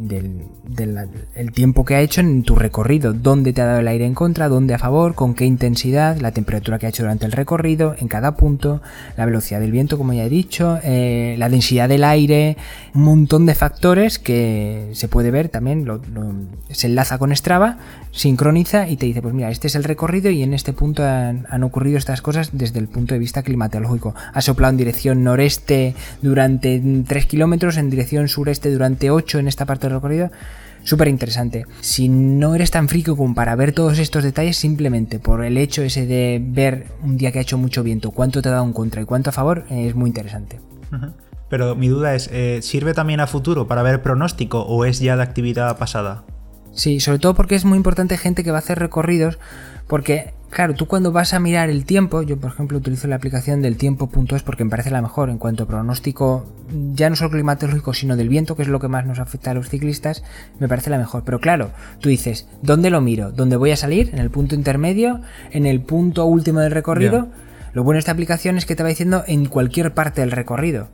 del, 0.68 1.52
tiempo 1.54 1.84
que 1.84 1.96
ha 1.96 2.02
hecho 2.02 2.22
en 2.22 2.44
tu 2.44 2.56
recorrido, 2.56 3.14
dónde 3.14 3.54
te 3.54 3.62
ha 3.62 3.66
dado 3.66 3.80
el 3.80 3.88
aire 3.88 4.06
en 4.06 4.14
contra, 4.14 4.48
dónde 4.48 4.76
a 4.76 4.78
favor, 4.78 5.16
con 5.16 5.34
qué 5.34 5.46
intensidad, 5.46 6.18
la 6.18 6.32
temperatura 6.32 6.78
que 6.78 6.86
ha 6.86 6.90
hecho 6.90 7.04
durante 7.04 7.26
el 7.26 7.32
recorrido, 7.32 7.96
en 7.98 8.08
cada 8.08 8.36
punto, 8.36 8.82
la 9.16 9.26
velocidad 9.26 9.60
del 9.60 9.72
viento, 9.72 9.98
como 9.98 10.14
ya 10.14 10.26
he 10.26 10.30
dicho, 10.30 10.78
eh, 10.84 11.36
la 11.40 11.50
densidad 11.50 11.90
del 11.90 12.04
aire, 12.04 12.58
un 12.94 13.04
montón 13.04 13.48
de 13.48 13.56
factores 13.56 14.20
que 14.20 14.90
se 14.94 15.08
puede 15.08 15.32
ver 15.32 15.50
también, 15.50 15.88
se 16.70 16.88
enlaza 16.88 17.18
con 17.18 17.36
Strava, 17.36 17.78
sincroniza 18.12 18.88
y 18.88 18.98
te 18.98 19.08
dice, 19.08 19.22
pues 19.22 19.34
mira, 19.34 19.50
este 19.50 19.68
es 19.68 19.76
el 19.76 19.84
recorrido 19.84 20.30
y 20.30 20.44
en 20.44 20.54
este 20.54 20.74
punto 20.74 21.04
han, 21.04 21.48
han 21.50 21.64
ocurrido 21.64 21.98
estas 21.98 22.22
cosas 22.22 22.50
desde 22.52 22.80
el 22.80 22.88
punto 22.88 23.16
de 23.16 23.20
vista 23.20 23.42
climatológico. 23.48 24.14
Ha 24.34 24.42
soplado 24.42 24.72
en 24.72 24.78
dirección 24.78 25.24
noreste 25.24 25.96
durante 26.22 26.82
3 27.08 27.26
kilómetros, 27.26 27.78
en 27.78 27.90
dirección 27.90 28.28
sureste 28.28 28.72
durante 28.72 29.10
8 29.10 29.40
en 29.40 29.48
esta 29.48 29.66
parte 29.66 29.88
del 29.88 29.96
recorrido. 29.96 30.30
Súper 30.84 31.08
interesante. 31.08 31.66
Si 31.82 32.08
no 32.08 32.56
eres 32.56 32.72
tan 32.72 32.88
friki 32.88 33.12
como 33.12 33.34
para 33.34 33.56
ver 33.56 33.74
todos 33.74 34.00
estos 34.00 34.24
detalles, 34.24 34.56
simplemente 34.56 35.20
por 35.20 35.44
el 35.44 35.58
hecho 35.58 35.82
ese 35.82 36.06
de 36.06 36.42
ver 36.42 36.88
un 37.04 37.18
día 37.18 37.32
que 37.32 37.40
ha 37.40 37.42
hecho 37.42 37.58
mucho 37.58 37.84
viento, 37.84 38.12
cuánto 38.12 38.42
te 38.42 38.50
ha 38.50 38.54
dado 38.54 38.66
en 38.66 38.74
contra 38.74 39.02
y 39.02 39.06
cuánto 39.06 39.32
a 39.32 39.34
favor, 39.34 39.66
es 39.70 39.96
muy 39.96 40.10
interesante. 40.10 40.60
Pero 41.50 41.76
mi 41.76 41.88
duda 41.88 42.16
es, 42.16 42.30
eh, 42.32 42.60
¿sirve 42.62 42.94
también 42.94 43.20
a 43.20 43.28
futuro 43.28 43.68
para 43.68 43.82
ver 43.82 44.02
pronóstico 44.02 44.62
o 44.62 44.86
es 44.86 45.00
ya 45.00 45.18
de 45.18 45.24
actividad 45.24 45.78
pasada? 45.78 46.24
Sí, 46.74 47.00
sobre 47.00 47.20
todo 47.20 47.34
porque 47.34 47.56
es 47.56 47.66
muy 47.66 47.78
importante 47.78 48.18
gente 48.18 48.44
que 48.44 48.52
va 48.52 48.58
a 48.58 48.60
hacer 48.60 48.80
recorridos, 48.80 49.40
porque 49.88 50.34
Claro, 50.50 50.74
tú 50.74 50.88
cuando 50.88 51.12
vas 51.12 51.34
a 51.34 51.40
mirar 51.40 51.70
el 51.70 51.86
tiempo, 51.86 52.22
yo 52.22 52.38
por 52.38 52.52
ejemplo 52.52 52.78
utilizo 52.78 53.08
la 53.08 53.18
aplicación 53.18 53.62
del 53.62 53.78
tiempo.es 53.78 54.44
porque 54.44 54.64
me 54.64 54.70
parece 54.70 54.90
la 54.92 55.02
mejor 55.02 55.30
en 55.30 55.38
cuanto 55.38 55.64
a 55.64 55.68
pronóstico, 55.68 56.46
ya 56.94 57.10
no 57.10 57.16
solo 57.16 57.32
climatológico, 57.32 57.94
sino 57.94 58.16
del 58.16 58.30
viento, 58.30 58.56
que 58.56 58.62
es 58.62 58.68
lo 58.68 58.80
que 58.80 58.88
más 58.88 59.06
nos 59.06 59.20
afecta 59.20 59.52
a 59.52 59.54
los 59.54 59.70
ciclistas, 59.70 60.24
me 60.60 60.68
parece 60.68 60.90
la 60.90 60.98
mejor. 60.98 61.24
Pero 61.26 61.40
claro, 61.40 61.72
tú 62.00 62.10
dices, 62.10 62.48
¿dónde 62.62 62.90
lo 62.90 63.02
miro? 63.02 63.32
¿Dónde 63.32 63.58
voy 63.58 63.72
a 63.72 63.78
salir? 63.78 64.10
¿En 64.14 64.20
el 64.20 64.32
punto 64.32 64.56
intermedio? 64.56 65.22
¿En 65.52 65.66
el 65.66 65.82
punto 65.82 66.26
último 66.26 66.62
del 66.62 66.72
recorrido? 66.72 67.28
Lo 67.74 67.84
bueno 67.84 67.98
de 67.98 68.00
esta 68.00 68.14
aplicación 68.14 68.58
es 68.58 68.66
que 68.66 68.76
te 68.76 68.84
va 68.84 68.90
diciendo 68.90 69.24
en 69.28 69.46
cualquier 69.46 69.94
parte 69.94 70.22
del 70.22 70.32
recorrido. 70.32 70.88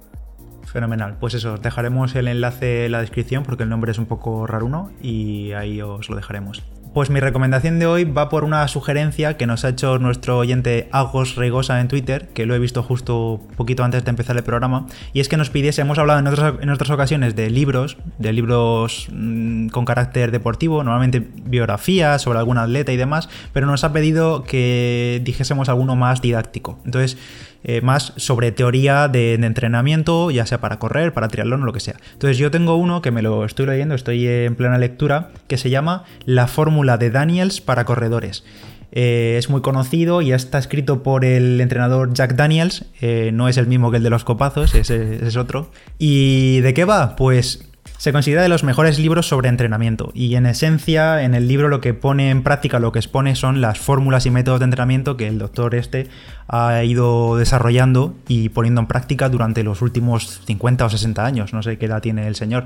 Fenomenal. 0.66 1.18
Pues 1.20 1.36
eso, 1.36 1.58
dejaremos 1.58 2.16
el 2.16 2.28
enlace 2.28 2.88
en 2.88 2.92
la 2.92 3.02
descripción 3.02 3.44
porque 3.44 3.64
el 3.64 3.70
nombre 3.70 3.92
es 3.92 4.00
un 4.00 4.08
poco 4.08 4.48
raruno 4.48 4.92
y 5.02 5.52
ahí 5.52 5.82
os 5.82 6.10
lo 6.10 6.16
dejaremos. 6.16 6.64
Pues 6.94 7.10
mi 7.10 7.20
recomendación 7.20 7.80
de 7.80 7.88
hoy 7.88 8.04
va 8.04 8.30
por 8.30 8.44
una 8.44 8.68
sugerencia 8.68 9.36
que 9.36 9.48
nos 9.48 9.66
ha 9.66 9.70
hecho 9.70 9.98
nuestro 9.98 10.38
oyente 10.38 10.90
Agos 10.92 11.34
Regosa 11.36 11.82
en 11.82 11.88
Twitter, 11.88 12.28
que 12.36 12.46
lo 12.46 12.54
he 12.54 12.60
visto 12.60 12.84
justo 12.84 13.42
poquito 13.58 13.84
antes 13.84 14.04
de 14.04 14.12
empezar 14.12 14.38
el 14.38 14.44
programa, 14.44 14.86
y 15.12 15.20
es 15.20 15.28
que 15.28 15.36
nos 15.36 15.50
pidiese, 15.50 15.82
hemos 15.82 15.98
hablado 15.98 16.20
en 16.20 16.28
otras, 16.28 16.54
en 16.62 16.70
otras 16.70 16.92
ocasiones 16.92 17.36
de 17.36 17.50
libros, 17.50 17.98
de 18.20 18.32
libros 18.32 19.08
mm, 19.12 19.70
con 19.70 19.86
carácter 19.86 20.30
deportivo, 20.30 20.84
normalmente 20.84 21.28
biografías 21.46 22.22
sobre 22.22 22.38
algún 22.38 22.60
atleta 22.60 22.92
y 22.92 22.98
demás, 22.98 23.28
pero 23.54 23.66
nos 23.66 23.84
ha 23.84 23.92
pedido 23.92 24.44
que 24.44 25.20
dijésemos 25.24 25.70
alguno 25.70 25.96
más 25.96 26.22
didáctico. 26.22 26.78
Entonces, 26.86 27.18
eh, 27.66 27.80
más 27.80 28.12
sobre 28.18 28.52
teoría 28.52 29.08
de, 29.08 29.36
entrenamiento, 29.36 30.32
ya 30.32 30.46
sea 30.46 30.60
para 30.60 30.80
correr, 30.80 31.14
para 31.14 31.30
triatlón 31.30 31.64
o 31.64 31.66
lo 31.66 31.72
que 31.72 31.80
sea. 31.80 31.96
Entonces 32.12 32.38
yo 32.38 32.52
tengo 32.52 32.76
uno 32.76 33.02
que 33.02 33.12
me 33.12 33.22
lo 33.22 33.46
estoy 33.46 33.66
leyendo, 33.66 33.96
estoy 33.96 34.28
en 34.28 34.56
plena 34.56 34.78
lectura, 34.78 35.30
que 35.48 35.58
se 35.58 35.70
llama 35.70 36.04
La 36.26 36.48
fórmula 36.48 36.83
de 36.84 37.10
Daniels 37.10 37.62
para 37.62 37.86
corredores. 37.86 38.44
Eh, 38.92 39.38
es 39.40 39.50
muy 39.50 39.62
conocido 39.62 40.22
y 40.22 40.34
está 40.34 40.60
escrito 40.60 41.02
por 41.02 41.26
el 41.26 41.60
entrenador 41.60 42.14
Jack 42.14 42.36
Daniels, 42.36 42.86
eh, 43.02 43.32
no 43.34 43.48
es 43.48 43.58
el 43.58 43.66
mismo 43.66 43.90
que 43.90 43.98
el 43.98 44.04
de 44.04 44.12
los 44.12 44.24
copazos, 44.24 44.76
ese 44.76 45.26
es 45.26 45.36
otro. 45.36 45.72
¿Y 45.98 46.60
de 46.62 46.76
qué 46.76 46.86
va? 46.86 47.16
Pues 47.16 47.68
se 47.98 48.12
considera 48.12 48.42
de 48.42 48.50
los 48.50 48.64
mejores 48.64 49.00
libros 49.00 49.28
sobre 49.28 49.50
entrenamiento 49.50 50.12
y 50.14 50.36
en 50.36 50.46
esencia 50.46 51.24
en 51.24 51.36
el 51.36 51.48
libro 51.48 51.70
lo 51.70 51.80
que 51.80 51.94
pone 51.94 52.30
en 52.30 52.44
práctica, 52.44 52.78
lo 52.78 52.92
que 52.92 53.00
expone 53.00 53.36
son 53.36 53.62
las 53.62 53.80
fórmulas 53.80 54.26
y 54.26 54.30
métodos 54.30 54.60
de 54.60 54.66
entrenamiento 54.66 55.16
que 55.16 55.28
el 55.28 55.40
doctor 55.40 55.74
este 55.74 56.08
ha 56.48 56.84
ido 56.84 57.38
desarrollando 57.38 58.14
y 58.28 58.50
poniendo 58.50 58.82
en 58.82 58.88
práctica 58.88 59.30
durante 59.30 59.64
los 59.64 59.82
últimos 59.82 60.42
50 60.46 60.86
o 60.86 60.90
60 60.90 61.26
años, 61.26 61.54
no 61.54 61.64
sé 61.64 61.78
qué 61.78 61.86
edad 61.86 62.02
tiene 62.02 62.28
el 62.28 62.36
señor. 62.36 62.66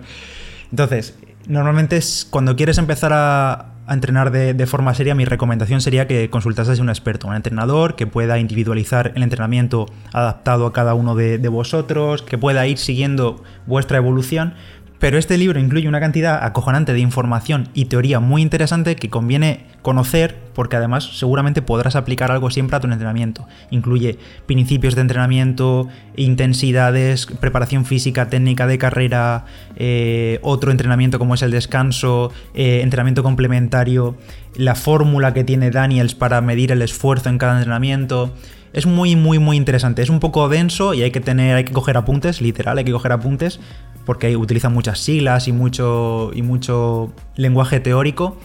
Entonces, 0.72 1.16
normalmente 1.48 1.98
es 1.98 2.28
cuando 2.30 2.56
quieres 2.56 2.78
empezar 2.78 3.12
a, 3.14 3.74
entrenar 3.90 4.32
de, 4.32 4.68
forma 4.68 4.94
seria, 4.94 5.16
mi 5.16 5.24
recomendación 5.24 5.80
sería 5.80 6.08
que 6.08 6.30
consultases 6.30 6.80
a 6.80 6.82
un 6.82 6.90
experto, 6.90 7.28
un 7.28 7.36
entrenador 7.36 7.96
que 7.96 8.06
pueda 8.06 8.38
individualizar 8.38 9.14
el 9.16 9.24
entrenamiento 9.24 9.86
adaptado 10.12 10.66
a 10.66 10.74
cada 10.74 10.94
uno 10.94 11.16
de 11.16 11.48
vosotros, 11.48 12.22
que 12.22 12.38
pueda 12.38 12.68
ir 12.68 12.80
siguiendo 12.80 13.44
vuestra 13.66 13.98
evolución 13.98 14.56
pero 15.00 15.18
este 15.18 15.38
libro 15.38 15.60
incluye 15.60 15.88
una 15.88 16.00
cantidad 16.00 16.44
acojonante 16.44 16.94
de 16.94 17.00
información 17.00 17.70
y 17.74 17.86
teoría 17.86 18.20
muy 18.20 18.42
interesante 18.42 18.96
que 18.96 19.10
conviene 19.10 19.66
conocer 19.82 20.36
porque 20.54 20.76
además 20.76 21.18
seguramente 21.18 21.62
podrás 21.62 21.96
aplicar 21.96 22.32
algo 22.32 22.50
siempre 22.50 22.76
a 22.76 22.80
tu 22.80 22.88
entrenamiento. 22.88 23.48
Incluye 23.70 24.18
principios 24.48 24.96
de 24.96 25.02
entrenamiento, 25.02 25.88
intensidades, 26.16 27.28
preparación 27.28 27.86
física, 27.86 28.28
técnica 28.28 28.66
de 28.66 28.78
carrera, 28.78 29.46
eh, 29.76 30.40
otro 30.42 30.72
entrenamiento 30.72 31.20
como 31.20 31.36
es 31.36 31.42
el 31.44 31.52
descanso, 31.52 32.32
eh, 32.54 32.82
entrenamiento 32.82 33.24
complementario, 33.24 34.18
la 34.56 34.76
fórmula 34.76 35.34
que 35.34 35.44
tiene 35.44 35.70
Daniels 35.70 36.16
para 36.16 36.42
medir 36.42 36.72
el 36.72 36.82
esfuerzo 36.82 37.30
en 37.30 37.38
cada 37.38 37.58
entrenamiento. 37.58 38.34
Es 38.74 38.86
muy, 38.86 39.16
muy, 39.16 39.40
muy 39.40 39.58
interesante. 39.58 40.02
Es 40.02 40.10
un 40.10 40.20
poco 40.20 40.50
denso 40.50 40.94
y 40.94 41.02
hay 41.02 41.12
que 41.12 41.22
tener, 41.22 41.56
hay 41.56 41.64
que 41.64 41.74
coger 41.74 41.98
apuntes, 41.98 42.42
literal, 42.42 42.78
hay 42.78 42.84
que 42.84 42.92
coger 42.92 43.12
apuntes, 43.12 43.60
porque 44.08 44.38
utilizan 44.38 44.74
muchas 44.74 45.00
siglas 45.00 45.50
y 45.50 45.52
mucho, 45.52 46.32
y 46.34 46.42
mucho 46.42 47.12
lenguaje 47.36 47.82
teórico. 47.82 48.38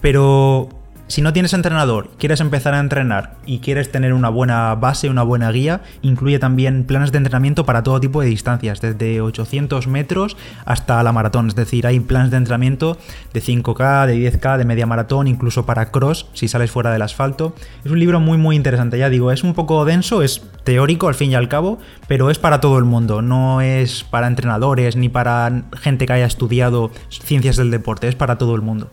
Pero 0.00 0.70
si 1.12 1.20
no 1.20 1.34
tienes 1.34 1.52
entrenador, 1.52 2.08
quieres 2.16 2.40
empezar 2.40 2.72
a 2.72 2.80
entrenar 2.80 3.34
y 3.44 3.58
quieres 3.58 3.92
tener 3.92 4.14
una 4.14 4.30
buena 4.30 4.74
base, 4.76 5.10
una 5.10 5.22
buena 5.22 5.52
guía, 5.52 5.82
incluye 6.00 6.38
también 6.38 6.84
planes 6.84 7.12
de 7.12 7.18
entrenamiento 7.18 7.66
para 7.66 7.82
todo 7.82 8.00
tipo 8.00 8.22
de 8.22 8.28
distancias, 8.28 8.80
desde 8.80 9.20
800 9.20 9.88
metros 9.88 10.38
hasta 10.64 11.02
la 11.02 11.12
maratón. 11.12 11.48
Es 11.48 11.54
decir, 11.54 11.86
hay 11.86 12.00
planes 12.00 12.30
de 12.30 12.38
entrenamiento 12.38 12.96
de 13.34 13.42
5K, 13.42 14.06
de 14.06 14.32
10K, 14.32 14.56
de 14.56 14.64
media 14.64 14.86
maratón, 14.86 15.26
incluso 15.26 15.66
para 15.66 15.90
cross, 15.90 16.28
si 16.32 16.48
sales 16.48 16.70
fuera 16.70 16.90
del 16.90 17.02
asfalto. 17.02 17.54
Es 17.84 17.92
un 17.92 17.98
libro 17.98 18.18
muy, 18.18 18.38
muy 18.38 18.56
interesante. 18.56 18.96
Ya 18.96 19.10
digo, 19.10 19.32
es 19.32 19.44
un 19.44 19.52
poco 19.52 19.84
denso, 19.84 20.22
es 20.22 20.40
teórico 20.64 21.08
al 21.08 21.14
fin 21.14 21.30
y 21.30 21.34
al 21.34 21.50
cabo, 21.50 21.78
pero 22.08 22.30
es 22.30 22.38
para 22.38 22.62
todo 22.62 22.78
el 22.78 22.84
mundo. 22.84 23.20
No 23.20 23.60
es 23.60 24.02
para 24.02 24.28
entrenadores 24.28 24.96
ni 24.96 25.10
para 25.10 25.64
gente 25.78 26.06
que 26.06 26.14
haya 26.14 26.24
estudiado 26.24 26.90
ciencias 27.10 27.58
del 27.58 27.70
deporte, 27.70 28.08
es 28.08 28.14
para 28.14 28.38
todo 28.38 28.54
el 28.54 28.62
mundo. 28.62 28.90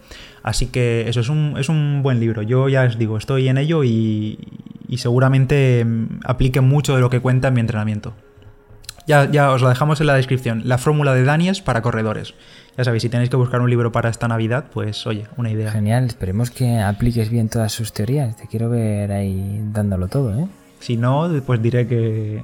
Así 0.50 0.66
que 0.66 1.08
eso 1.08 1.20
es 1.20 1.30
un, 1.30 1.54
es 1.60 1.70
un 1.70 2.02
buen 2.02 2.20
libro. 2.20 2.42
Yo 2.42 2.70
ya 2.70 2.82
os 2.82 2.98
digo, 2.98 3.18
estoy 3.18 3.50
en 3.50 3.60
ello 3.60 3.84
y, 3.84 4.40
seguramente 4.98 5.86
mm, 5.86 6.22
aplique 6.26 6.60
mucho 6.60 6.96
de 6.96 7.02
lo 7.02 7.12
que 7.12 7.20
cuenta 7.20 7.50
en 7.50 7.54
mi 7.54 7.62
entrenamiento. 7.62 8.16
Ya, 9.06 9.30
ya 9.30 9.52
os 9.52 9.62
lo 9.62 9.70
dejamos 9.70 10.02
en 10.02 10.08
la 10.08 10.16
descripción. 10.16 10.64
La 10.66 10.80
fórmula 10.80 11.14
de 11.14 11.24
Daniels 11.24 11.62
para 11.62 11.84
corredores. 11.84 12.34
Ya 12.76 12.84
sabéis, 12.84 13.04
si 13.04 13.10
tenéis 13.10 13.30
que 13.30 13.36
buscar 13.36 13.62
un 13.62 13.70
libro 13.70 13.92
para 13.92 14.10
esta 14.10 14.28
Navidad, 14.28 14.66
pues 14.74 15.06
oye, 15.06 15.28
una 15.38 15.52
idea. 15.52 15.70
Genial, 15.72 16.06
esperemos 16.06 16.50
que 16.50 16.80
apliques 16.80 17.30
bien 17.30 17.48
todas 17.48 17.72
sus 17.72 17.94
teorías. 17.94 18.36
Te 18.36 18.48
quiero 18.48 18.72
ver 18.72 19.12
ahí 19.12 19.62
dándolo 19.72 20.08
todo, 20.08 20.36
¿eh? 20.36 20.48
Si 20.80 20.98
no, 20.98 21.30
pues 21.46 21.62
diré 21.62 21.86
que, 21.86 22.42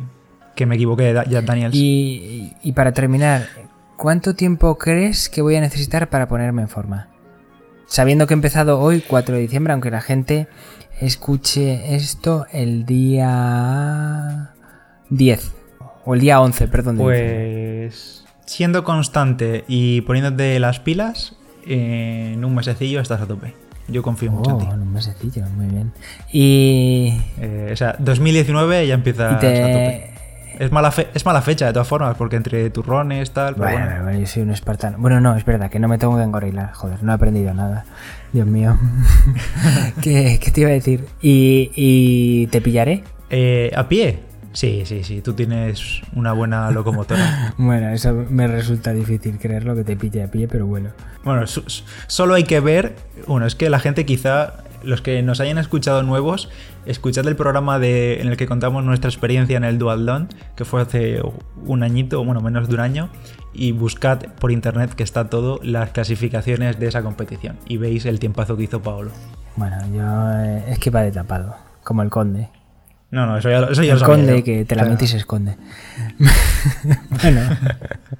que 0.56 0.68
me 0.68 0.76
equivoqué 0.76 1.12
de 1.12 1.42
Daniels. 1.42 1.74
Y, 1.74 2.54
y 2.62 2.72
para 2.74 2.92
terminar, 2.92 3.48
¿cuánto 3.98 4.36
tiempo 4.36 4.78
crees 4.78 5.28
que 5.28 5.42
voy 5.42 5.56
a 5.56 5.62
necesitar 5.62 6.08
para 6.12 6.28
ponerme 6.28 6.62
en 6.62 6.70
forma? 6.70 7.15
Sabiendo 7.88 8.28
que 8.28 8.34
he 8.34 8.38
empezado 8.38 8.80
hoy, 8.80 9.02
4 9.08 9.36
de 9.36 9.42
diciembre, 9.42 9.74
aunque 9.74 9.92
la 9.92 10.02
gente 10.02 10.48
escuche 11.00 11.96
esto 11.96 12.46
el 12.52 12.86
día 12.86 14.52
10 15.10 15.52
o 16.06 16.14
el 16.16 16.20
día 16.22 16.42
11, 16.42 16.68
perdón. 16.68 16.98
Pues 16.98 18.24
siendo 18.46 18.84
constante 18.84 19.64
y 19.68 20.02
poniéndote 20.02 20.60
las 20.60 20.80
pilas, 20.80 21.36
en 21.66 22.44
un 22.46 22.56
mesecillo 22.56 23.00
estás 23.02 23.22
a 23.22 23.28
tope. 23.28 23.54
Yo 23.88 24.02
confío 24.02 24.32
mucho 24.32 24.50
en 24.52 24.56
Oh, 24.56 24.60
ti. 24.60 24.66
en 24.72 24.82
un 24.82 24.92
mesecillo, 24.94 25.46
muy 25.56 25.68
bien. 25.68 25.92
Y, 26.32 27.22
Eh, 27.40 27.70
o 27.72 27.76
sea, 27.76 27.96
2019 28.00 28.88
ya 28.88 28.96
empiezas 28.96 29.32
y 29.32 29.36
a 29.36 29.40
tope. 29.40 30.12
Es 30.60 30.72
mala, 30.72 30.92
fe- 30.92 31.08
es 31.14 31.26
mala 31.26 31.42
fecha 31.42 31.68
de 31.68 31.74
todas 31.74 31.88
formas, 31.88 32.16
porque 32.18 32.36
entre 32.38 32.70
turrones, 32.70 33.32
tal, 33.32 33.56
pero 33.56 33.66
Bueno, 33.66 33.78
bueno. 33.78 33.90
bueno, 33.92 34.04
bueno, 34.06 34.20
yo 34.20 34.28
soy 34.28 34.44
un 34.44 34.52
espartano. 34.52 34.98
Bueno, 35.00 35.20
no, 35.22 35.36
es 35.36 35.44
verdad 35.46 35.70
que 35.70 35.80
no 35.80 35.88
me 35.88 35.98
tengo 35.98 36.16
que 36.18 36.24
engorilar. 36.24 36.72
Joder, 36.74 37.04
no 37.04 37.12
he 37.12 37.16
aprendido 37.16 37.54
nada. 37.54 37.86
Dios 38.34 38.48
mío. 38.48 38.78
¿Qué, 40.02 40.40
qué 40.42 40.52
te 40.52 40.62
iba 40.62 40.70
a 40.70 40.74
decir? 40.74 41.06
¿Y, 41.22 41.72
y 41.76 42.48
te 42.48 42.62
pillaré? 42.62 43.04
Eh, 43.30 43.72
¿A 43.76 43.88
pie? 43.88 44.20
Sí, 44.56 44.84
sí, 44.86 45.04
sí. 45.04 45.22
Tú 45.22 45.34
tienes 45.34 46.02
una 46.16 46.32
buena 46.32 46.72
locomotora. 46.72 47.54
Bueno, 47.58 47.90
eso 47.90 48.14
me 48.30 48.48
resulta 48.48 48.94
difícil 48.94 49.38
creerlo 49.38 49.76
que 49.76 49.84
te 49.84 49.96
pille 49.98 50.24
a 50.24 50.32
pie, 50.32 50.48
pero 50.48 50.66
bueno. 50.66 50.90
Bueno, 51.26 51.46
su- 51.46 51.64
su- 51.70 51.84
solo 52.08 52.34
hay 52.36 52.46
que 52.46 52.62
ver. 52.62 52.96
Bueno, 53.28 53.46
es 53.46 53.56
que 53.56 53.70
la 53.70 53.80
gente 53.80 54.06
quizá, 54.06 54.64
los 54.82 55.02
que 55.02 55.22
nos 55.24 55.42
hayan 55.42 55.58
escuchado 55.58 56.04
nuevos, 56.04 56.50
escuchad 56.86 57.28
el 57.28 57.36
programa 57.36 57.80
de, 57.80 58.22
en 58.22 58.28
el 58.30 58.38
que 58.38 58.48
contamos 58.48 58.84
nuestra 58.86 59.10
experiencia 59.10 59.58
en 59.58 59.66
el 59.66 59.78
Dual 59.78 60.06
Don, 60.06 60.30
que 60.56 60.64
fue 60.64 60.82
hace 60.82 61.22
un 61.66 61.84
añito, 61.84 62.24
bueno, 62.24 62.40
menos 62.40 62.70
de 62.70 62.76
un 62.76 62.80
año, 62.80 63.10
y 63.54 63.74
buscad 63.74 64.20
por 64.40 64.52
internet 64.54 64.94
que 64.94 65.04
está 65.04 65.30
todo 65.30 65.60
las 65.64 65.90
clasificaciones 65.92 66.80
de 66.80 66.88
esa 66.88 67.02
competición 67.04 67.58
y 67.68 67.76
veis 67.78 68.06
el 68.06 68.20
tiempazo 68.20 68.56
que 68.56 68.64
hizo 68.64 68.82
Paolo. 68.82 69.12
Bueno, 69.58 69.78
yo 69.94 70.40
eh, 70.46 70.64
es 70.72 70.80
que 70.80 70.90
va 70.92 71.02
de 71.02 71.12
tapado, 71.12 71.56
como 71.84 72.02
el 72.04 72.10
conde. 72.10 72.50
No, 73.16 73.26
no, 73.26 73.38
eso 73.38 73.50
ya, 73.50 73.60
eso 73.60 73.82
ya 73.82 73.94
el 73.94 74.00
lo 74.00 74.06
sabía 74.06 74.16
conde 74.18 74.38
yo. 74.40 74.44
que 74.44 74.66
te 74.66 74.76
la 74.76 74.84
metes 74.84 75.08
y 75.08 75.12
se 75.14 75.18
esconde. 75.20 75.56
bueno. 77.10 77.42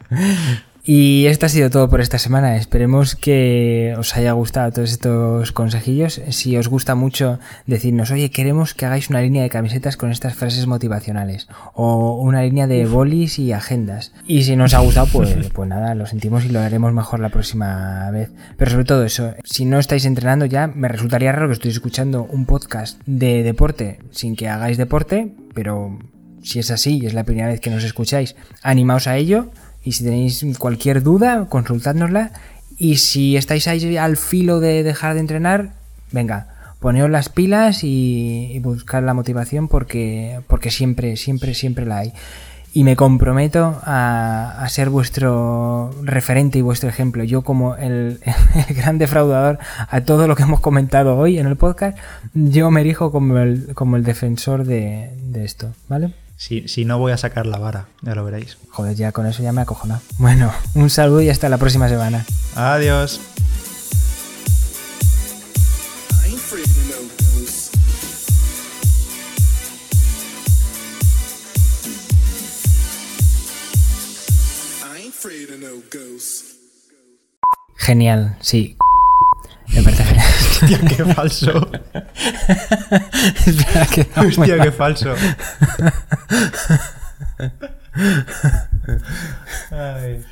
Y 0.88 1.26
esto 1.26 1.48
ha 1.48 1.50
sido 1.50 1.72
todo 1.72 1.90
por 1.90 2.00
esta 2.00 2.20
semana. 2.20 2.58
Esperemos 2.58 3.16
que 3.16 3.96
os 3.98 4.16
haya 4.16 4.34
gustado 4.34 4.72
todos 4.72 4.92
estos 4.92 5.52
consejillos. 5.52 6.22
Si 6.30 6.56
os 6.58 6.68
gusta 6.68 6.94
mucho, 6.94 7.40
decidnos, 7.66 8.12
oye, 8.12 8.30
queremos 8.30 8.76
que 8.76 8.86
hagáis 8.86 9.10
una 9.10 9.22
línea 9.22 9.42
de 9.42 9.50
camisetas 9.50 9.98
con 9.98 10.12
estas 10.12 10.36
frases 10.36 10.68
motivacionales. 10.68 11.48
O 11.74 12.22
una 12.22 12.44
línea 12.44 12.68
de 12.68 12.86
bolis 12.86 13.40
y 13.40 13.52
agendas. 13.52 14.14
Y 14.28 14.44
si 14.44 14.56
no 14.56 14.66
os 14.66 14.76
ha 14.76 14.80
gustado, 14.80 15.08
pues, 15.12 15.36
pues 15.54 15.68
nada, 15.68 15.96
lo 15.96 16.06
sentimos 16.06 16.46
y 16.46 16.50
lo 16.50 16.60
haremos 16.60 16.94
mejor 16.94 17.20
la 17.20 17.30
próxima 17.30 18.12
vez. 18.12 18.30
Pero 18.56 18.70
sobre 18.70 18.86
todo 18.86 19.04
eso, 19.06 19.34
si 19.44 19.66
no 19.66 19.80
estáis 19.80 20.06
entrenando 20.06 20.46
ya, 20.46 20.68
me 20.68 20.88
resultaría 20.88 21.32
raro 21.32 21.48
que 21.48 21.54
estéis 21.54 21.74
escuchando 21.74 22.28
un 22.30 22.46
podcast 22.46 23.02
de 23.08 23.42
deporte 23.42 23.98
sin 24.12 24.36
que 24.36 24.50
hagáis 24.50 24.78
deporte, 24.78 25.34
pero 25.56 25.98
si 26.46 26.60
es 26.60 26.70
así 26.70 27.00
y 27.02 27.08
es 27.08 27.14
la 27.16 27.24
primera 27.24 27.48
vez 27.48 27.60
que 27.60 27.72
nos 27.72 27.84
escucháis, 27.84 28.36
animaos 28.62 29.08
a 29.08 29.18
ello. 29.18 29.52
Y 29.86 29.92
si 29.94 30.04
tenéis 30.04 30.44
cualquier 30.58 31.04
duda, 31.04 31.46
consultádnosla. 31.48 32.32
Y 32.78 32.98
si 32.98 33.38
estáis 33.38 33.68
ahí 33.68 33.96
al 33.96 34.18
filo 34.18 34.60
de 34.60 34.84
dejar 34.84 35.14
de 35.14 35.22
entrenar, 35.22 35.74
venga, 36.12 36.48
poneos 36.80 37.10
las 37.10 37.30
pilas 37.30 37.84
y, 37.84 38.52
y 38.52 38.60
buscar 38.60 39.04
la 39.04 39.14
motivación 39.14 39.68
porque, 39.68 40.42
porque 40.48 40.72
siempre, 40.72 41.16
siempre, 41.16 41.54
siempre 41.54 41.86
la 41.86 42.00
hay. 42.00 42.14
Y 42.74 42.84
me 42.84 42.98
comprometo 42.98 43.80
a, 43.84 44.58
a 44.60 44.70
ser 44.70 44.90
vuestro 44.90 45.92
referente 46.04 46.58
y 46.58 46.62
vuestro 46.62 46.90
ejemplo. 46.90 47.24
Yo 47.24 47.44
como 47.44 47.76
el, 47.78 48.20
el 48.68 48.76
gran 48.76 48.98
defraudador 48.98 49.60
a 49.88 50.02
todo 50.02 50.28
lo 50.28 50.36
que 50.36 50.44
hemos 50.44 50.60
comentado 50.60 51.16
hoy 51.16 51.38
en 51.38 51.46
el 51.46 51.56
podcast, 51.56 51.98
yo 52.34 52.72
me 52.72 52.82
erijo 52.82 53.12
como 53.12 53.38
el, 53.38 53.74
como 53.76 53.96
el 53.98 54.04
defensor 54.04 54.66
de, 54.66 55.12
de 55.32 55.46
esto, 55.46 55.74
¿vale? 55.88 56.14
Si, 56.38 56.68
si 56.68 56.86
no 56.86 57.00
voy 57.00 57.12
a 57.12 57.18
sacar 57.18 57.46
la 57.46 57.58
vara, 57.58 57.88
ya 58.02 58.14
lo 58.14 58.24
veréis. 58.26 58.58
Joder, 58.70 58.96
ya 58.96 59.12
con 59.12 59.26
eso 59.26 59.42
ya 59.42 59.52
me 59.52 59.62
acojonado. 59.62 60.02
Bueno, 60.18 60.52
un 60.74 60.90
saludo 60.90 61.22
y 61.22 61.30
hasta 61.30 61.50
la 61.50 61.58
próxima 61.58 61.90
semana. 61.90 62.26
Adiós. 62.56 63.20
Genial, 77.78 78.38
sí. 78.42 78.76
Me 79.68 79.84
parece 79.84 80.04
genial. 80.04 80.25
Hostia, 80.66 80.80
qué 80.80 81.06
falso. 81.14 81.72
Espera, 83.46 83.86
que 83.86 84.08
no, 84.16 84.28
Hostia, 84.28 84.60
qué 84.60 84.72
falso. 84.72 85.14
Ay. 89.72 90.26